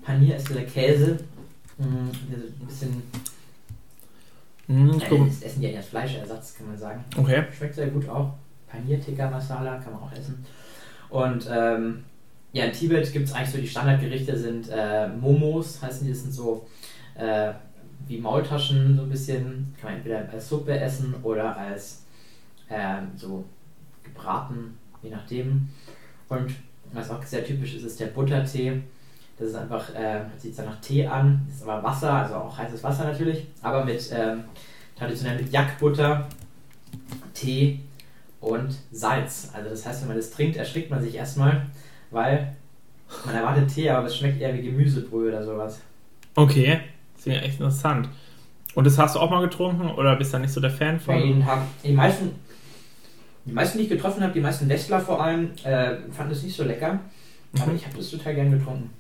[0.05, 1.19] Panier ist der Käse.
[1.79, 3.03] Ein bisschen.
[4.67, 7.05] Mm, das essen die ja als Fleischersatz, kann man sagen.
[7.17, 7.45] Okay.
[7.57, 8.33] Schmeckt sehr gut auch.
[8.69, 10.45] Panier Tikka Masala kann man auch essen.
[11.11, 12.05] Und ähm,
[12.53, 16.23] ja, in Tibet gibt es eigentlich so die Standardgerichte sind äh, Momos, heißen die, das
[16.23, 16.67] sind so
[17.15, 17.53] äh,
[18.07, 22.05] wie Maultaschen so ein bisschen, kann man entweder als Suppe essen oder als
[22.69, 23.45] äh, so
[24.03, 25.69] gebraten, je nachdem.
[26.29, 26.55] Und
[26.93, 28.83] was auch sehr typisch ist, ist der Buttertee.
[29.39, 32.83] Das ist einfach, äh, sieht dann nach Tee an, ist aber Wasser, also auch heißes
[32.85, 34.45] Wasser natürlich, aber mit ähm,
[34.97, 36.29] traditionell mit Jackbutter,
[37.33, 37.81] Tee
[38.41, 39.51] und Salz.
[39.53, 41.67] Also das heißt, wenn man das trinkt, erschrickt man sich erstmal
[42.15, 42.55] weil
[43.27, 45.81] man erwartet Tee, aber es schmeckt eher wie Gemüsebrühe oder sowas.
[46.35, 46.81] Okay,
[47.25, 48.09] das ist ja echt interessant.
[48.75, 51.17] Und das hast du auch mal getrunken oder bist du nicht so der Fan von?
[51.17, 51.63] jeden Tag.
[51.85, 52.33] Die meisten,
[53.45, 56.57] die meisten, die ich getroffen habe, die meisten Westler vor allem, äh, fanden es nicht
[56.57, 57.01] so lecker.
[57.57, 57.77] Aber mhm.
[57.77, 58.91] ich habe das total gern getrunken.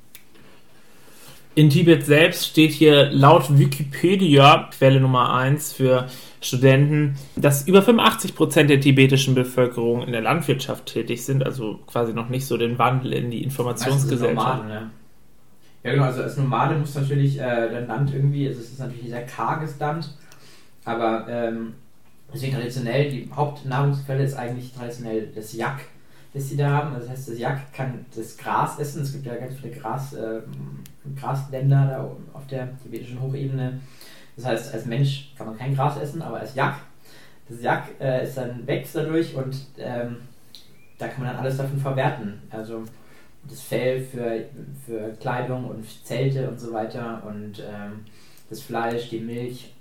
[1.56, 6.08] In Tibet selbst steht hier laut Wikipedia, Quelle Nummer 1 für
[6.40, 12.12] Studenten, dass über 85 Prozent der tibetischen Bevölkerung in der Landwirtschaft tätig sind, also quasi
[12.12, 14.34] noch nicht so den Wandel in die Informationsgesellschaft.
[14.34, 14.90] Nomaden, ja.
[15.84, 19.04] Ja, genau, also als Nomade muss natürlich äh, dein Land irgendwie, also es ist natürlich
[19.04, 20.16] ein sehr karges Land,
[20.84, 21.74] aber ähm,
[22.32, 25.80] deswegen traditionell, die Hauptnahrungsquelle ist eigentlich traditionell das Yak
[26.34, 26.94] das sie da haben.
[26.94, 29.02] Also das heißt, das Jagd kann das Gras essen.
[29.02, 30.40] Es gibt ja ganz viele Gras, äh,
[31.18, 33.80] Grasländer da auf der tibetischen Hochebene.
[34.36, 36.74] Das heißt, als Mensch kann man kein Gras essen, aber als Yak,
[37.48, 40.16] das Yak äh, ist dann wächst dadurch und ähm,
[40.98, 42.42] da kann man dann alles davon verwerten.
[42.50, 42.82] Also
[43.48, 44.44] das Fell für,
[44.86, 48.04] für Kleidung und Zelte und so weiter und ähm,
[48.50, 49.72] das Fleisch, die Milch.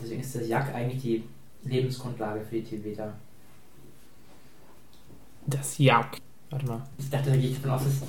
[0.00, 1.24] Deswegen ist das Yak eigentlich die
[1.64, 3.12] Lebensgrundlage für die Tibeter.
[5.46, 6.20] Das Jagd.
[6.50, 6.82] Warte mal.
[6.98, 8.02] Ich dachte, da gehe ich davon aus, dass es.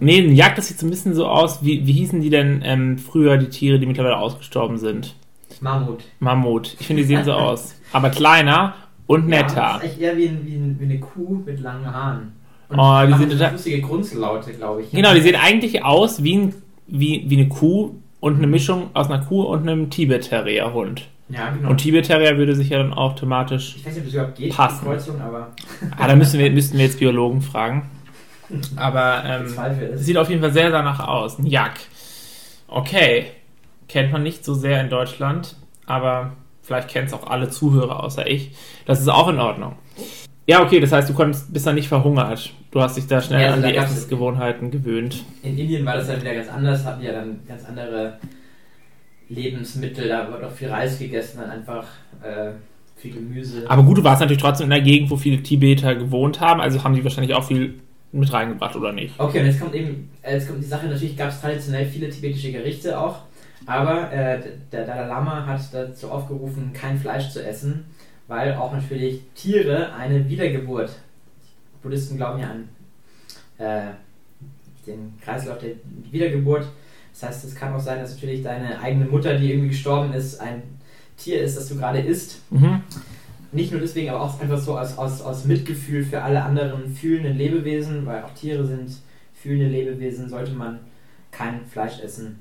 [0.00, 1.64] Nee, ein Jagd, das sieht so ein bisschen so aus.
[1.64, 5.14] Wie, wie hießen die denn ähm, früher, die Tiere, die mittlerweile ausgestorben sind?
[5.60, 6.04] Mammut.
[6.20, 6.76] Mammut.
[6.78, 7.74] Ich finde, die sehen so aus.
[7.92, 8.74] Aber kleiner
[9.06, 9.56] und netter.
[9.56, 12.32] Ja, das ist echt eher wie, ein, wie, ein, wie eine Kuh mit langen Haaren.
[12.68, 13.52] Und oh, die sind total.
[13.52, 14.90] lustige Grunzlaute, glaube ich.
[14.90, 16.54] Genau, die sehen eigentlich aus wie, ein,
[16.86, 21.08] wie, wie eine Kuh und eine Mischung aus einer Kuh und einem Tibet-Terrier-Hund.
[21.30, 21.70] Ja, genau.
[21.70, 24.84] Und Tibet-Terrier würde sich ja dann automatisch Ich weiß nicht, ob das überhaupt geht, passen.
[24.84, 25.48] Kreuzung, aber...
[25.96, 27.88] ah, da müssen wir, müssten wir jetzt Biologen fragen.
[28.76, 29.54] Aber ähm,
[29.96, 31.38] sieht auf jeden Fall sehr danach aus.
[31.38, 31.74] Ein Jack.
[32.66, 33.26] Okay.
[33.88, 36.32] Kennt man nicht so sehr in Deutschland, aber
[36.62, 38.52] vielleicht kennen es auch alle Zuhörer außer ich.
[38.84, 39.76] Das ist auch in Ordnung.
[40.48, 42.54] Ja, okay, das heißt, du konntest, bist dann nicht verhungert.
[42.70, 45.22] Du hast dich da schnell ja, also an die Essensgewohnheiten gewöhnt.
[45.42, 48.18] In Indien war das dann wieder ganz anders, hatten ja dann ganz andere
[49.28, 51.84] Lebensmittel, da wird auch viel Reis gegessen, dann einfach
[52.22, 52.52] äh,
[52.96, 53.66] viel Gemüse.
[53.68, 56.82] Aber gut, du warst natürlich trotzdem in der Gegend, wo viele Tibeter gewohnt haben, also
[56.82, 57.80] haben die wahrscheinlich auch viel
[58.12, 59.20] mit reingebracht, oder nicht?
[59.20, 62.08] Okay, und jetzt kommt eben, äh, jetzt kommt die Sache, natürlich gab es traditionell viele
[62.08, 63.16] tibetische Gerichte auch,
[63.66, 64.40] aber äh,
[64.72, 67.84] der Dalai Lama hat dazu aufgerufen, kein Fleisch zu essen,
[68.28, 70.90] weil auch natürlich Tiere eine Wiedergeburt,
[71.82, 72.68] Buddhisten glauben ja an
[73.58, 73.92] äh,
[74.86, 75.72] den Kreislauf der
[76.10, 76.66] Wiedergeburt,
[77.12, 80.40] das heißt, es kann auch sein, dass natürlich deine eigene Mutter, die irgendwie gestorben ist,
[80.40, 80.62] ein
[81.16, 82.40] Tier ist, das du gerade isst.
[82.50, 82.82] Mhm.
[83.50, 87.36] Nicht nur deswegen, aber auch einfach so aus, aus, aus Mitgefühl für alle anderen fühlenden
[87.36, 88.98] Lebewesen, weil auch Tiere sind
[89.34, 90.80] fühlende Lebewesen, sollte man
[91.30, 92.40] kein Fleisch essen.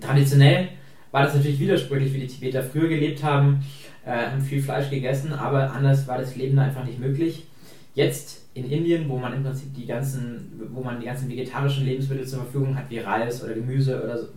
[0.00, 0.70] Traditionell
[1.12, 3.64] war das natürlich widersprüchlich, wie die Tibeter früher gelebt haben,
[4.04, 7.46] äh, haben viel Fleisch gegessen, aber anders war das Leben da einfach nicht möglich.
[7.94, 12.26] Jetzt in Indien, wo man im Prinzip die ganzen, wo man die ganzen vegetarischen Lebensmittel
[12.26, 14.28] zur Verfügung hat, wie Reis oder Gemüse oder so,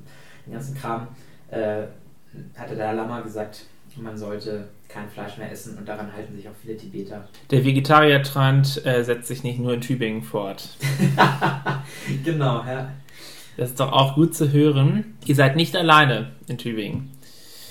[0.46, 1.08] den ganzen Kram,
[1.50, 1.84] äh,
[2.56, 3.66] hatte der Lama gesagt,
[3.96, 7.28] man sollte kein Fleisch mehr essen und daran halten sich auch viele Tibeter.
[7.52, 10.78] Der Vegetariertrend äh, setzt sich nicht nur in Tübingen fort.
[12.24, 12.92] genau, ja.
[13.58, 15.18] Das ist doch auch gut zu hören.
[15.26, 17.10] Ihr seid nicht alleine in Tübingen.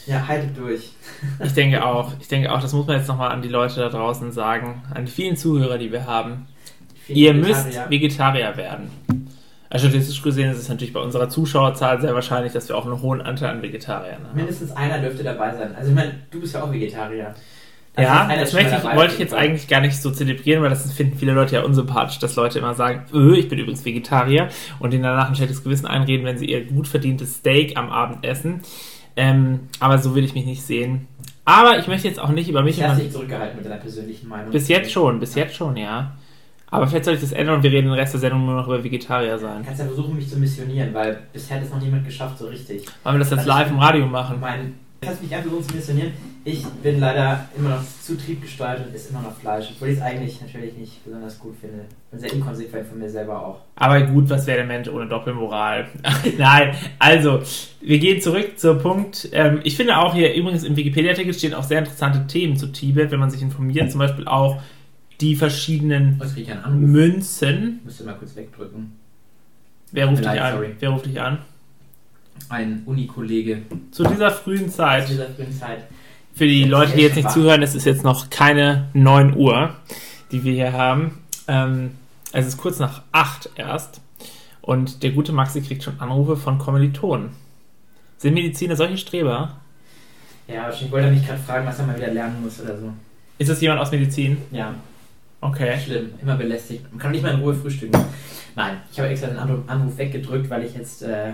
[0.06, 0.90] Ja, haltet durch.
[1.44, 2.12] ich denke auch.
[2.20, 5.04] Ich denke auch, das muss man jetzt nochmal an die Leute da draußen sagen, an
[5.04, 6.46] die vielen Zuhörer, die wir haben.
[7.08, 7.64] Ihr Vegetarier.
[7.64, 8.90] müsst Vegetarier werden.
[9.68, 13.02] Also statistisch gesehen ist es natürlich bei unserer Zuschauerzahl sehr wahrscheinlich, dass wir auch einen
[13.02, 14.36] hohen Anteil an Vegetariern haben.
[14.36, 15.74] Mindestens einer dürfte dabei sein.
[15.74, 17.34] Also ich meine, du bist ja auch Vegetarier.
[17.96, 20.92] Also ja, das möchte ich, wollte ich jetzt eigentlich gar nicht so zelebrieren, weil das
[20.92, 24.48] finden viele Leute ja unsympathisch, dass Leute immer sagen, öh, ich bin übrigens Vegetarier
[24.78, 28.24] und ihnen danach ein schlechtes Gewissen einreden, wenn sie ihr gut verdientes Steak am Abend
[28.26, 28.60] essen.
[29.16, 31.08] Ähm, aber so will ich mich nicht sehen.
[31.44, 32.78] Aber ich möchte jetzt auch nicht über mich...
[32.78, 34.50] Ich habe dich zurückgehalten mit deiner persönlichen Meinung.
[34.50, 36.12] Bis jetzt schon, bis jetzt schon, ja.
[36.70, 38.66] Aber vielleicht soll ich das ändern und wir reden den Rest der Sendung nur noch
[38.66, 39.60] über Vegetarier sein.
[39.60, 42.48] Du kannst ja versuchen, mich zu missionieren, weil bisher hat es noch niemand geschafft, so
[42.48, 42.84] richtig.
[43.04, 44.40] Wollen wir das jetzt live im Radio machen?
[44.40, 46.12] Mein kannst mich einfach so missionieren.
[46.44, 50.02] Ich bin leider immer noch zu triebgesteuert und esse immer noch Fleisch, obwohl ich es
[50.02, 51.84] eigentlich natürlich nicht besonders gut finde.
[52.10, 53.60] Bin sehr inkonsequent von mir selber auch.
[53.74, 55.88] Aber gut, was wäre der Mensch ohne Doppelmoral?
[56.38, 57.42] Nein, also,
[57.80, 59.28] wir gehen zurück zum Punkt.
[59.32, 63.10] Ähm, ich finde auch hier übrigens im Wikipedia-Artikel stehen auch sehr interessante Themen zu Tibet,
[63.10, 64.60] wenn man sich informiert, zum Beispiel auch
[65.20, 67.80] die verschiedenen oh, Münzen.
[67.84, 68.92] Müsste mal kurz wegdrücken.
[69.92, 70.64] Wer ruft dich an?
[70.78, 71.38] Wer ruft dich an?
[72.48, 73.62] Ein Unikollege.
[73.90, 75.06] Zu dieser frühen Zeit.
[75.06, 75.84] Zu dieser frühen Zeit.
[76.34, 79.74] Für die Leute, die jetzt nicht zuhören, es ist jetzt noch keine 9 Uhr,
[80.32, 81.22] die wir hier haben.
[81.48, 81.92] Ähm,
[82.32, 84.00] es ist kurz nach 8 erst.
[84.60, 87.30] Und der gute Maxi kriegt schon Anrufe von Kommilitonen.
[88.18, 89.60] Sind Mediziner solche Streber?
[90.48, 92.92] Ja, wahrscheinlich wollte mich gerade fragen, was er mal wieder lernen muss oder so.
[93.38, 94.38] Ist das jemand aus Medizin?
[94.50, 94.74] Ja.
[95.40, 95.78] Okay.
[95.78, 96.84] Schlimm, immer belästigt.
[96.90, 97.98] Man kann nicht mal in Ruhe frühstücken.
[98.54, 101.32] Nein, ich habe extra den Anruf weggedrückt, weil ich jetzt äh,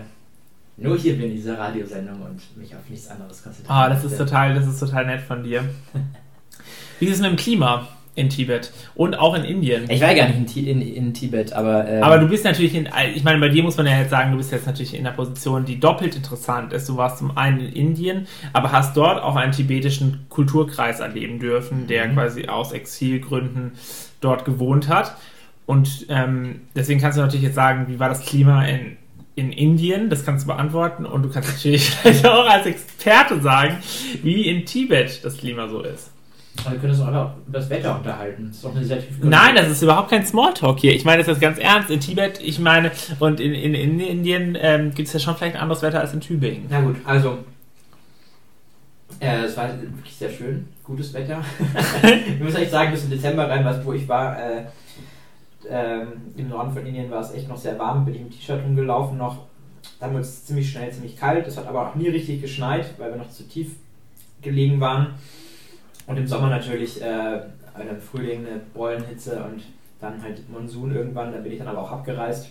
[0.83, 3.79] nur hier bin in dieser Radiosendung und mich auf nichts anderes konzentriere.
[3.79, 5.65] Ah, das ist total, das ist total nett von dir.
[6.99, 9.89] Wie ist es mit dem Klima in Tibet und auch in Indien?
[9.89, 11.89] Ich war ja gar nicht in, in, in Tibet, aber.
[11.89, 12.89] Ähm aber du bist natürlich in.
[13.15, 15.17] Ich meine, bei dir muss man ja jetzt sagen, du bist jetzt natürlich in einer
[15.17, 16.89] Position, die doppelt interessant ist.
[16.89, 21.87] Du warst zum einen in Indien, aber hast dort auch einen tibetischen Kulturkreis erleben dürfen,
[21.87, 22.15] der mhm.
[22.15, 23.73] quasi aus Exilgründen
[24.21, 25.17] dort gewohnt hat.
[25.67, 28.97] Und ähm, deswegen kannst du natürlich jetzt sagen, wie war das Klima in
[29.35, 31.93] in Indien, das kannst du beantworten und du kannst natürlich
[32.25, 33.79] auch als Experte sagen,
[34.23, 36.11] wie in Tibet das Klima so ist.
[36.65, 38.49] Aber wir können uns auch einfach über das Wetter unterhalten.
[38.49, 40.95] Das ist doch eine sehr Nein, das ist überhaupt kein Smalltalk hier.
[40.95, 41.91] Ich meine das ist ganz ernst.
[41.91, 45.57] In Tibet, ich meine, und in, in, in Indien ähm, gibt es ja schon vielleicht
[45.57, 46.67] ein anderes Wetter als in Tübingen.
[46.69, 47.39] Na gut, also
[49.19, 51.43] äh, es war wirklich sehr schön, gutes Wetter.
[52.03, 54.65] ich muss echt sagen, bis im Dezember rein, was, wo ich war, äh,
[55.69, 58.63] ähm, Im Norden von Indien war es echt noch sehr warm, bin ich im T-Shirt
[58.65, 59.47] rumgelaufen noch.
[60.01, 61.47] Dann wurde es ziemlich schnell ziemlich kalt.
[61.47, 63.77] Es hat aber auch nie richtig geschneit, weil wir noch zu tief
[64.41, 65.15] gelegen waren.
[66.07, 67.37] Und im Sommer natürlich äh,
[67.79, 69.63] im Frühling eine Beulenhitze und
[70.01, 71.33] dann halt Monsun irgendwann.
[71.33, 72.49] Da bin ich dann aber auch abgereist.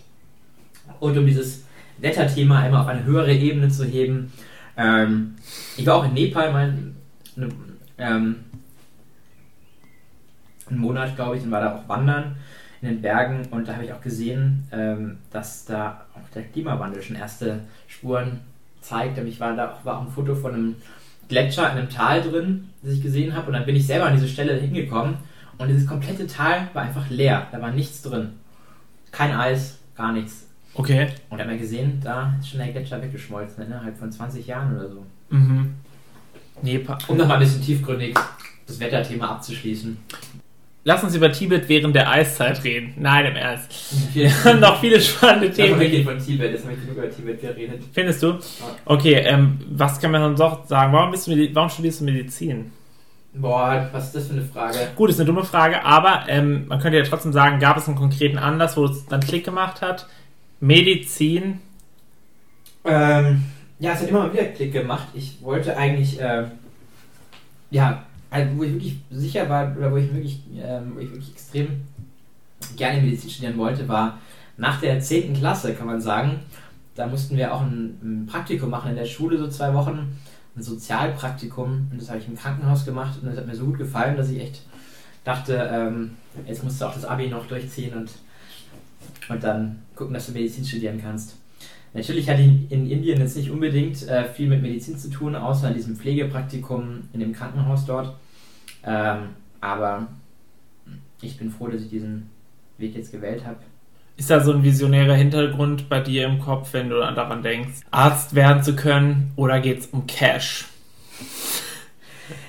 [0.99, 1.65] Und um dieses
[1.97, 4.31] Wetterthema einmal auf eine höhere Ebene zu heben,
[4.77, 5.35] ähm,
[5.77, 6.95] ich war auch in Nepal mein,
[7.35, 7.49] ne,
[7.97, 8.37] ähm,
[10.69, 12.37] einen Monat, glaube ich, und war da auch wandern
[12.81, 17.01] in den Bergen und da habe ich auch gesehen, ähm, dass da auch der Klimawandel
[17.01, 18.39] schon erste Spuren
[18.81, 19.17] zeigt.
[19.19, 20.75] Ich war da war auch ein Foto von einem
[21.29, 24.15] Gletscher in einem Tal drin, das ich gesehen habe und dann bin ich selber an
[24.15, 25.15] diese Stelle hingekommen
[25.57, 28.29] und dieses komplette Tal war einfach leer, da war nichts drin.
[29.11, 30.47] Kein Eis, gar nichts.
[30.73, 31.09] Okay.
[31.29, 34.75] Und da haben wir gesehen, da ist schon der Gletscher weggeschmolzen, innerhalb von 20 Jahren
[34.75, 35.05] oder so.
[35.29, 35.75] Mhm.
[36.61, 38.15] Nee, um nochmal ein bisschen tiefgründig
[38.67, 39.97] das Wetterthema abzuschließen.
[40.83, 42.93] Lass uns über Tibet während der Eiszeit reden.
[42.97, 43.71] Nein, im Ernst.
[44.15, 45.79] Wir haben noch viele spannende Themen.
[45.79, 47.83] Ich von Tibet, jetzt habe ich genug über Tibet geredet.
[47.93, 48.39] Findest du?
[48.85, 50.91] Okay, ähm, was kann man noch sagen?
[50.91, 52.71] Warum, bist du, warum studierst du Medizin?
[53.33, 54.77] Boah, was ist das für eine Frage?
[54.95, 57.95] Gut, ist eine dumme Frage, aber ähm, man könnte ja trotzdem sagen, gab es einen
[57.95, 60.07] konkreten Anlass, wo es dann Klick gemacht hat?
[60.59, 61.59] Medizin?
[62.83, 63.43] Ähm,
[63.79, 65.07] ja, es hat immer mal wieder Klick gemacht.
[65.13, 66.45] Ich wollte eigentlich, äh,
[67.69, 71.31] ja, also wo ich wirklich sicher war, oder wo ich wirklich, äh, wo ich wirklich
[71.33, 71.81] extrem
[72.75, 74.17] gerne Medizin studieren wollte, war
[74.57, 75.33] nach der 10.
[75.33, 76.39] Klasse, kann man sagen.
[76.95, 80.15] Da mussten wir auch ein, ein Praktikum machen in der Schule, so zwei Wochen
[80.55, 83.77] ein Sozialpraktikum und das habe ich im Krankenhaus gemacht und das hat mir so gut
[83.77, 84.61] gefallen, dass ich echt
[85.23, 86.11] dachte, ähm,
[86.45, 88.11] jetzt musst du auch das Abi noch durchziehen und,
[89.29, 91.37] und dann gucken, dass du Medizin studieren kannst.
[91.93, 95.67] Natürlich hatte ich in Indien jetzt nicht unbedingt äh, viel mit Medizin zu tun, außer
[95.67, 98.15] in diesem Pflegepraktikum in dem Krankenhaus dort.
[98.85, 99.29] Ähm,
[99.59, 100.07] aber
[101.21, 102.29] ich bin froh, dass ich diesen
[102.77, 103.57] Weg jetzt gewählt habe.
[104.17, 108.35] Ist da so ein visionärer Hintergrund bei dir im Kopf, wenn du daran denkst, Arzt
[108.35, 110.65] werden zu können oder geht es um Cash?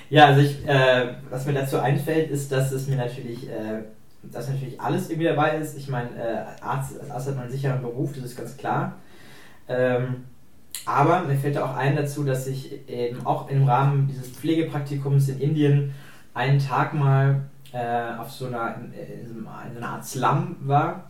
[0.09, 3.81] Ja, also ich, äh, was mir dazu einfällt, ist, dass es mir natürlich, äh,
[4.31, 5.75] dass natürlich alles irgendwie dabei ist.
[5.75, 8.97] Ich meine, äh, Arzt, als Arzt hat man einen sicheren Beruf, das ist ganz klar.
[9.67, 10.25] Ähm,
[10.85, 15.39] aber mir fällt auch ein dazu, dass ich eben auch im Rahmen dieses Pflegepraktikums in
[15.39, 15.93] Indien
[16.33, 19.47] einen Tag mal äh, auf so einer, in, in
[19.77, 21.09] einer Art Slum war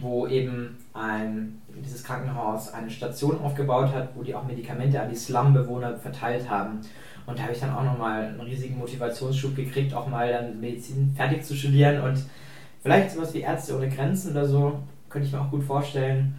[0.00, 5.16] wo eben ein, dieses Krankenhaus eine Station aufgebaut hat, wo die auch Medikamente an die
[5.16, 6.80] Slum-Bewohner verteilt haben.
[7.26, 11.12] Und da habe ich dann auch nochmal einen riesigen Motivationsschub gekriegt, auch mal dann Medizin
[11.14, 12.24] fertig zu studieren und
[12.82, 16.34] vielleicht sowas wie Ärzte ohne Grenzen oder so, könnte ich mir auch gut vorstellen,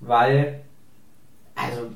[0.00, 0.60] weil,
[1.54, 1.90] also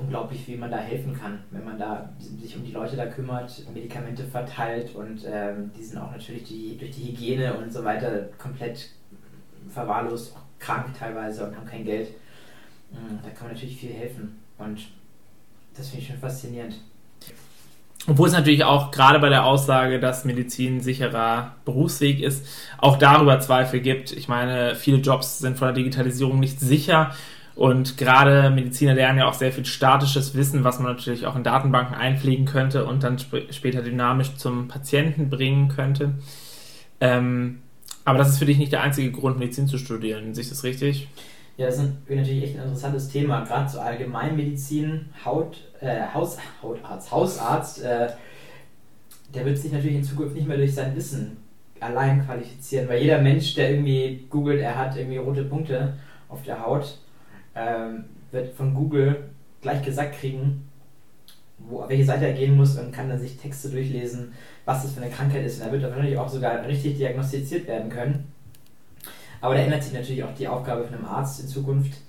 [0.00, 3.64] unglaublich, wie man da helfen kann, wenn man da sich um die Leute da kümmert,
[3.72, 8.28] Medikamente verteilt und ähm, die sind auch natürlich die, durch die Hygiene und so weiter
[8.38, 8.90] komplett
[9.68, 12.10] verwahrlost, krank teilweise und haben kein Geld.
[12.92, 14.40] Mm, da kann man natürlich viel helfen.
[14.58, 14.80] Und
[15.76, 16.76] das finde ich schon faszinierend.
[18.08, 22.46] Obwohl es natürlich auch gerade bei der Aussage, dass Medizin ein sicherer Berufsweg ist,
[22.78, 24.12] auch darüber Zweifel gibt.
[24.12, 27.12] Ich meine, viele Jobs sind von der Digitalisierung nicht sicher
[27.54, 31.42] und gerade Mediziner lernen ja auch sehr viel statisches Wissen, was man natürlich auch in
[31.42, 36.14] Datenbanken einpflegen könnte und dann sp später dynamisch zum Patienten bringen könnte.
[37.00, 37.62] Ähm,
[38.04, 40.34] aber das ist für dich nicht der einzige Grund, Medizin zu studieren.
[40.34, 41.08] Sehe ich das richtig?
[41.56, 43.44] Ja, das ist natürlich echt ein interessantes Thema.
[43.44, 48.08] Gerade so Allgemeinmedizin, Haut, äh, Haus, Hautarzt, Hausarzt, äh,
[49.34, 51.36] der wird sich natürlich in Zukunft nicht mehr durch sein Wissen
[51.80, 55.94] allein qualifizieren, weil jeder Mensch, der irgendwie googelt, er hat irgendwie rote Punkte
[56.28, 56.98] auf der Haut,
[57.54, 59.30] ähm, wird von Google
[59.60, 60.68] gleich gesagt kriegen,
[61.58, 64.32] wo, auf welche Seite er gehen muss und kann dann sich Texte durchlesen,
[64.64, 65.60] was das für eine Krankheit ist.
[65.60, 68.32] Und da wird wahrscheinlich auch sogar richtig diagnostiziert werden können.
[69.40, 72.00] Aber da ändert sich natürlich auch die Aufgabe von einem Arzt in Zukunft.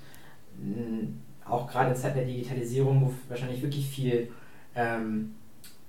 [1.46, 4.30] Auch gerade in Zeiten der Digitalisierung, wo wahrscheinlich wirklich viel
[4.76, 5.34] ähm,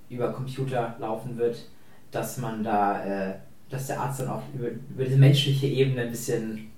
[0.09, 1.69] über Computer laufen wird,
[2.11, 3.35] dass man da, äh,
[3.69, 6.71] dass der Arzt dann auch über, über diese menschliche Ebene ein bisschen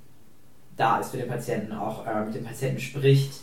[0.78, 3.34] da ist für den Patienten, auch äh, mit dem Patienten spricht,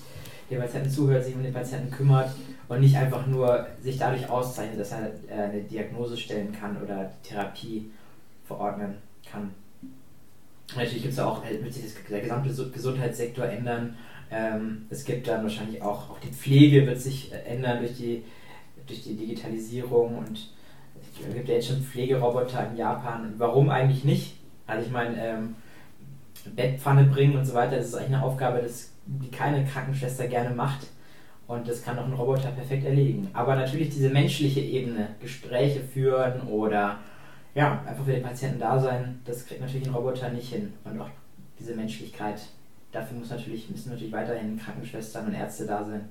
[0.50, 2.30] dem Patienten zuhört, sich um den Patienten kümmert
[2.68, 7.10] und nicht einfach nur sich dadurch auszeichnet, dass er äh, eine Diagnose stellen kann oder
[7.22, 7.90] Therapie
[8.46, 8.94] verordnen
[9.30, 9.50] kann.
[10.76, 13.96] Natürlich gibt es auch, äh, wird sich der gesamte Gesundheitssektor ändern.
[14.30, 18.22] Ähm, es gibt dann wahrscheinlich auch, auch die Pflege wird sich äh, ändern durch die,
[18.86, 20.50] durch die Digitalisierung und
[21.28, 23.34] es gibt ja jetzt schon Pflegeroboter in Japan.
[23.38, 24.36] Warum eigentlich nicht?
[24.66, 25.56] Also ich meine, ähm,
[26.50, 30.54] Bettpfanne bringen und so weiter, das ist eigentlich eine Aufgabe, das, die keine Krankenschwester gerne
[30.54, 30.86] macht.
[31.46, 33.28] Und das kann auch ein Roboter perfekt erledigen.
[33.34, 36.98] Aber natürlich diese menschliche Ebene, Gespräche führen oder
[37.54, 40.72] ja, einfach für den Patienten da sein, das kriegt natürlich ein Roboter nicht hin.
[40.84, 41.10] Und auch
[41.58, 42.40] diese Menschlichkeit,
[42.92, 46.08] dafür muss natürlich, müssen natürlich weiterhin Krankenschwestern und Ärzte da sein.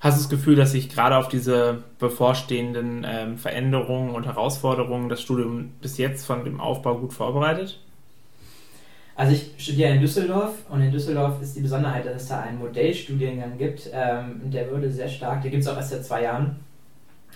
[0.00, 5.22] Hast du das Gefühl, dass sich gerade auf diese bevorstehenden ähm, Veränderungen und Herausforderungen das
[5.22, 7.78] Studium bis jetzt von dem Aufbau gut vorbereitet?
[9.14, 12.58] Also ich studiere in Düsseldorf und in Düsseldorf ist die Besonderheit, dass es da einen
[12.58, 13.90] Modellstudiengang gibt.
[13.92, 16.56] Ähm, der würde sehr stark, der gibt es auch erst seit zwei Jahren.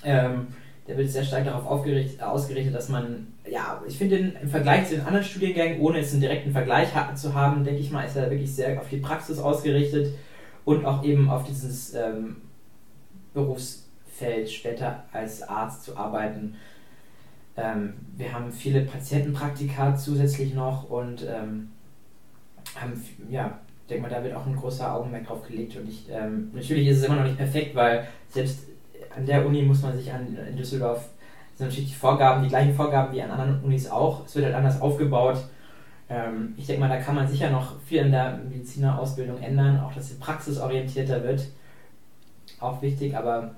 [0.02, 0.48] Ähm,
[0.88, 5.04] der wird sehr stark darauf ausgerichtet, dass man, ja, ich finde im Vergleich zu den
[5.04, 8.54] anderen Studiengängen, ohne jetzt einen direkten Vergleich zu haben, denke ich mal, ist er wirklich
[8.54, 10.14] sehr auf die Praxis ausgerichtet
[10.64, 12.36] und auch eben auf dieses ähm,
[13.34, 16.54] Berufsfeld später als Arzt zu arbeiten.
[17.56, 21.70] Ähm, wir haben viele Patientenpraktika zusätzlich noch und ähm,
[22.80, 25.76] haben, ja, ich denke mal, da wird auch ein großer Augenmerk drauf gelegt.
[25.76, 28.64] Und ich, ähm, natürlich ist es immer noch nicht perfekt, weil selbst
[29.16, 31.08] an der Uni muss man sich an, in Düsseldorf,
[31.54, 34.26] sind natürlich die Vorgaben, die gleichen Vorgaben wie an anderen Unis auch.
[34.26, 35.38] Es wird halt anders aufgebaut.
[36.08, 39.94] Ähm, ich denke mal, da kann man sicher noch viel in der Medizinerausbildung ändern, auch
[39.94, 41.46] dass sie praxisorientierter wird.
[42.60, 43.54] Auch wichtig, aber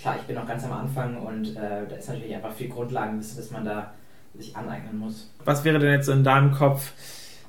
[0.00, 3.36] klar, ich bin noch ganz am Anfang und äh, da ist natürlich einfach viel Grundlagenwissen,
[3.36, 3.92] dass man da
[4.34, 5.30] sich aneignen muss.
[5.44, 6.92] Was wäre denn jetzt in deinem Kopf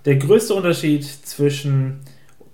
[0.06, 2.00] der größte Unterschied zwischen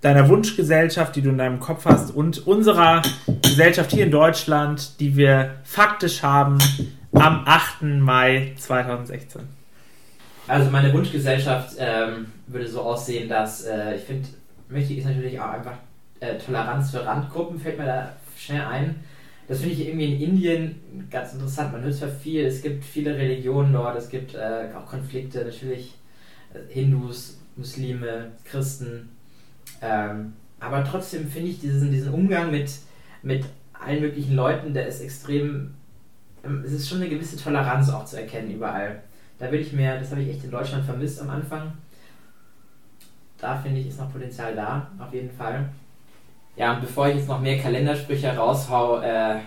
[0.00, 3.02] deiner Wunschgesellschaft, die du in deinem Kopf hast, und unserer
[3.42, 6.58] Gesellschaft hier in Deutschland, die wir faktisch haben
[7.12, 7.82] am 8.
[7.82, 9.42] Mai 2016?
[10.46, 14.28] Also meine Wunschgesellschaft ähm, würde so aussehen, dass äh, ich finde,
[14.68, 15.76] wichtig ist natürlich auch einfach
[16.20, 18.96] äh, Toleranz für Randgruppen, fällt mir da schnell ein.
[19.46, 21.72] Das finde ich irgendwie in Indien ganz interessant.
[21.72, 25.94] Man hört zwar viel, es gibt viele Religionen dort, es gibt äh, auch Konflikte, natürlich
[26.54, 29.10] äh, Hindus, Muslime, Christen.
[29.82, 32.70] Ähm, aber trotzdem finde ich diesen, diesen Umgang mit,
[33.22, 35.74] mit allen möglichen Leuten, der ist extrem.
[36.42, 39.02] Ähm, es ist schon eine gewisse Toleranz auch zu erkennen überall.
[39.38, 41.72] Da würde ich mir, das habe ich echt in Deutschland vermisst am Anfang.
[43.38, 45.68] Da finde ich, ist noch Potenzial da, auf jeden Fall.
[46.56, 49.40] Ja, und bevor ich jetzt noch mehr Kalendersprüche raushau, äh,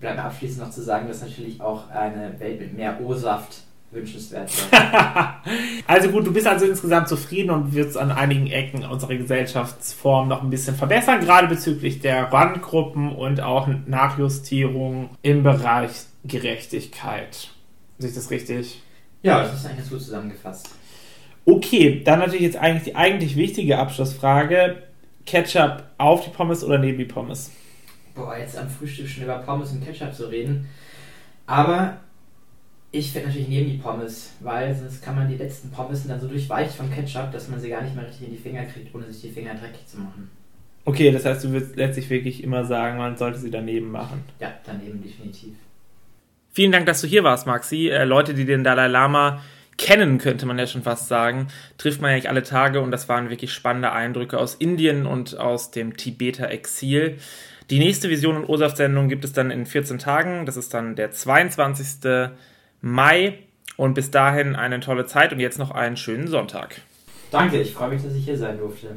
[0.00, 3.62] bleibt mir abschließend noch zu sagen, dass natürlich auch eine Welt mit mehr O-Saft
[3.92, 5.34] wünschenswert wäre.
[5.86, 10.42] also gut, du bist also insgesamt zufrieden und wirst an einigen Ecken unserer Gesellschaftsform noch
[10.42, 15.92] ein bisschen verbessern, gerade bezüglich der Randgruppen und auch Nachjustierung im Bereich
[16.24, 17.50] Gerechtigkeit.
[17.98, 18.82] Sehe ich das richtig?
[19.22, 20.70] Ja, das ist eigentlich ganz gut zusammengefasst.
[21.46, 24.82] Okay, dann natürlich jetzt eigentlich die eigentlich wichtige Abschlussfrage.
[25.26, 27.50] Ketchup auf die Pommes oder neben die Pommes?
[28.14, 30.68] Boah, jetzt am Frühstück schon über Pommes und Ketchup zu reden.
[31.46, 31.98] Aber
[32.90, 36.28] ich finde natürlich neben die Pommes, weil sonst kann man die letzten Pommes dann so
[36.28, 39.10] durchweicht vom Ketchup, dass man sie gar nicht mehr richtig in die Finger kriegt, ohne
[39.12, 40.30] sich die Finger dreckig zu machen.
[40.84, 44.22] Okay, das heißt, du würdest letztlich wirklich immer sagen, man sollte sie daneben machen.
[44.38, 45.54] Ja, daneben definitiv.
[46.52, 47.88] Vielen Dank, dass du hier warst, Maxi.
[47.88, 49.42] Äh, Leute, die den Dalai Lama
[49.76, 51.48] kennen, könnte man ja schon fast sagen,
[51.78, 55.38] trifft man ja nicht alle Tage und das waren wirklich spannende Eindrücke aus Indien und
[55.38, 57.18] aus dem Tibeter Exil.
[57.70, 60.44] Die nächste Vision und Ursaft-Sendung gibt es dann in 14 Tagen.
[60.44, 62.30] Das ist dann der 22.
[62.80, 63.38] Mai.
[63.76, 66.80] Und bis dahin eine tolle Zeit und jetzt noch einen schönen Sonntag.
[67.30, 68.96] Danke, ich freue mich, dass ich hier sein durfte.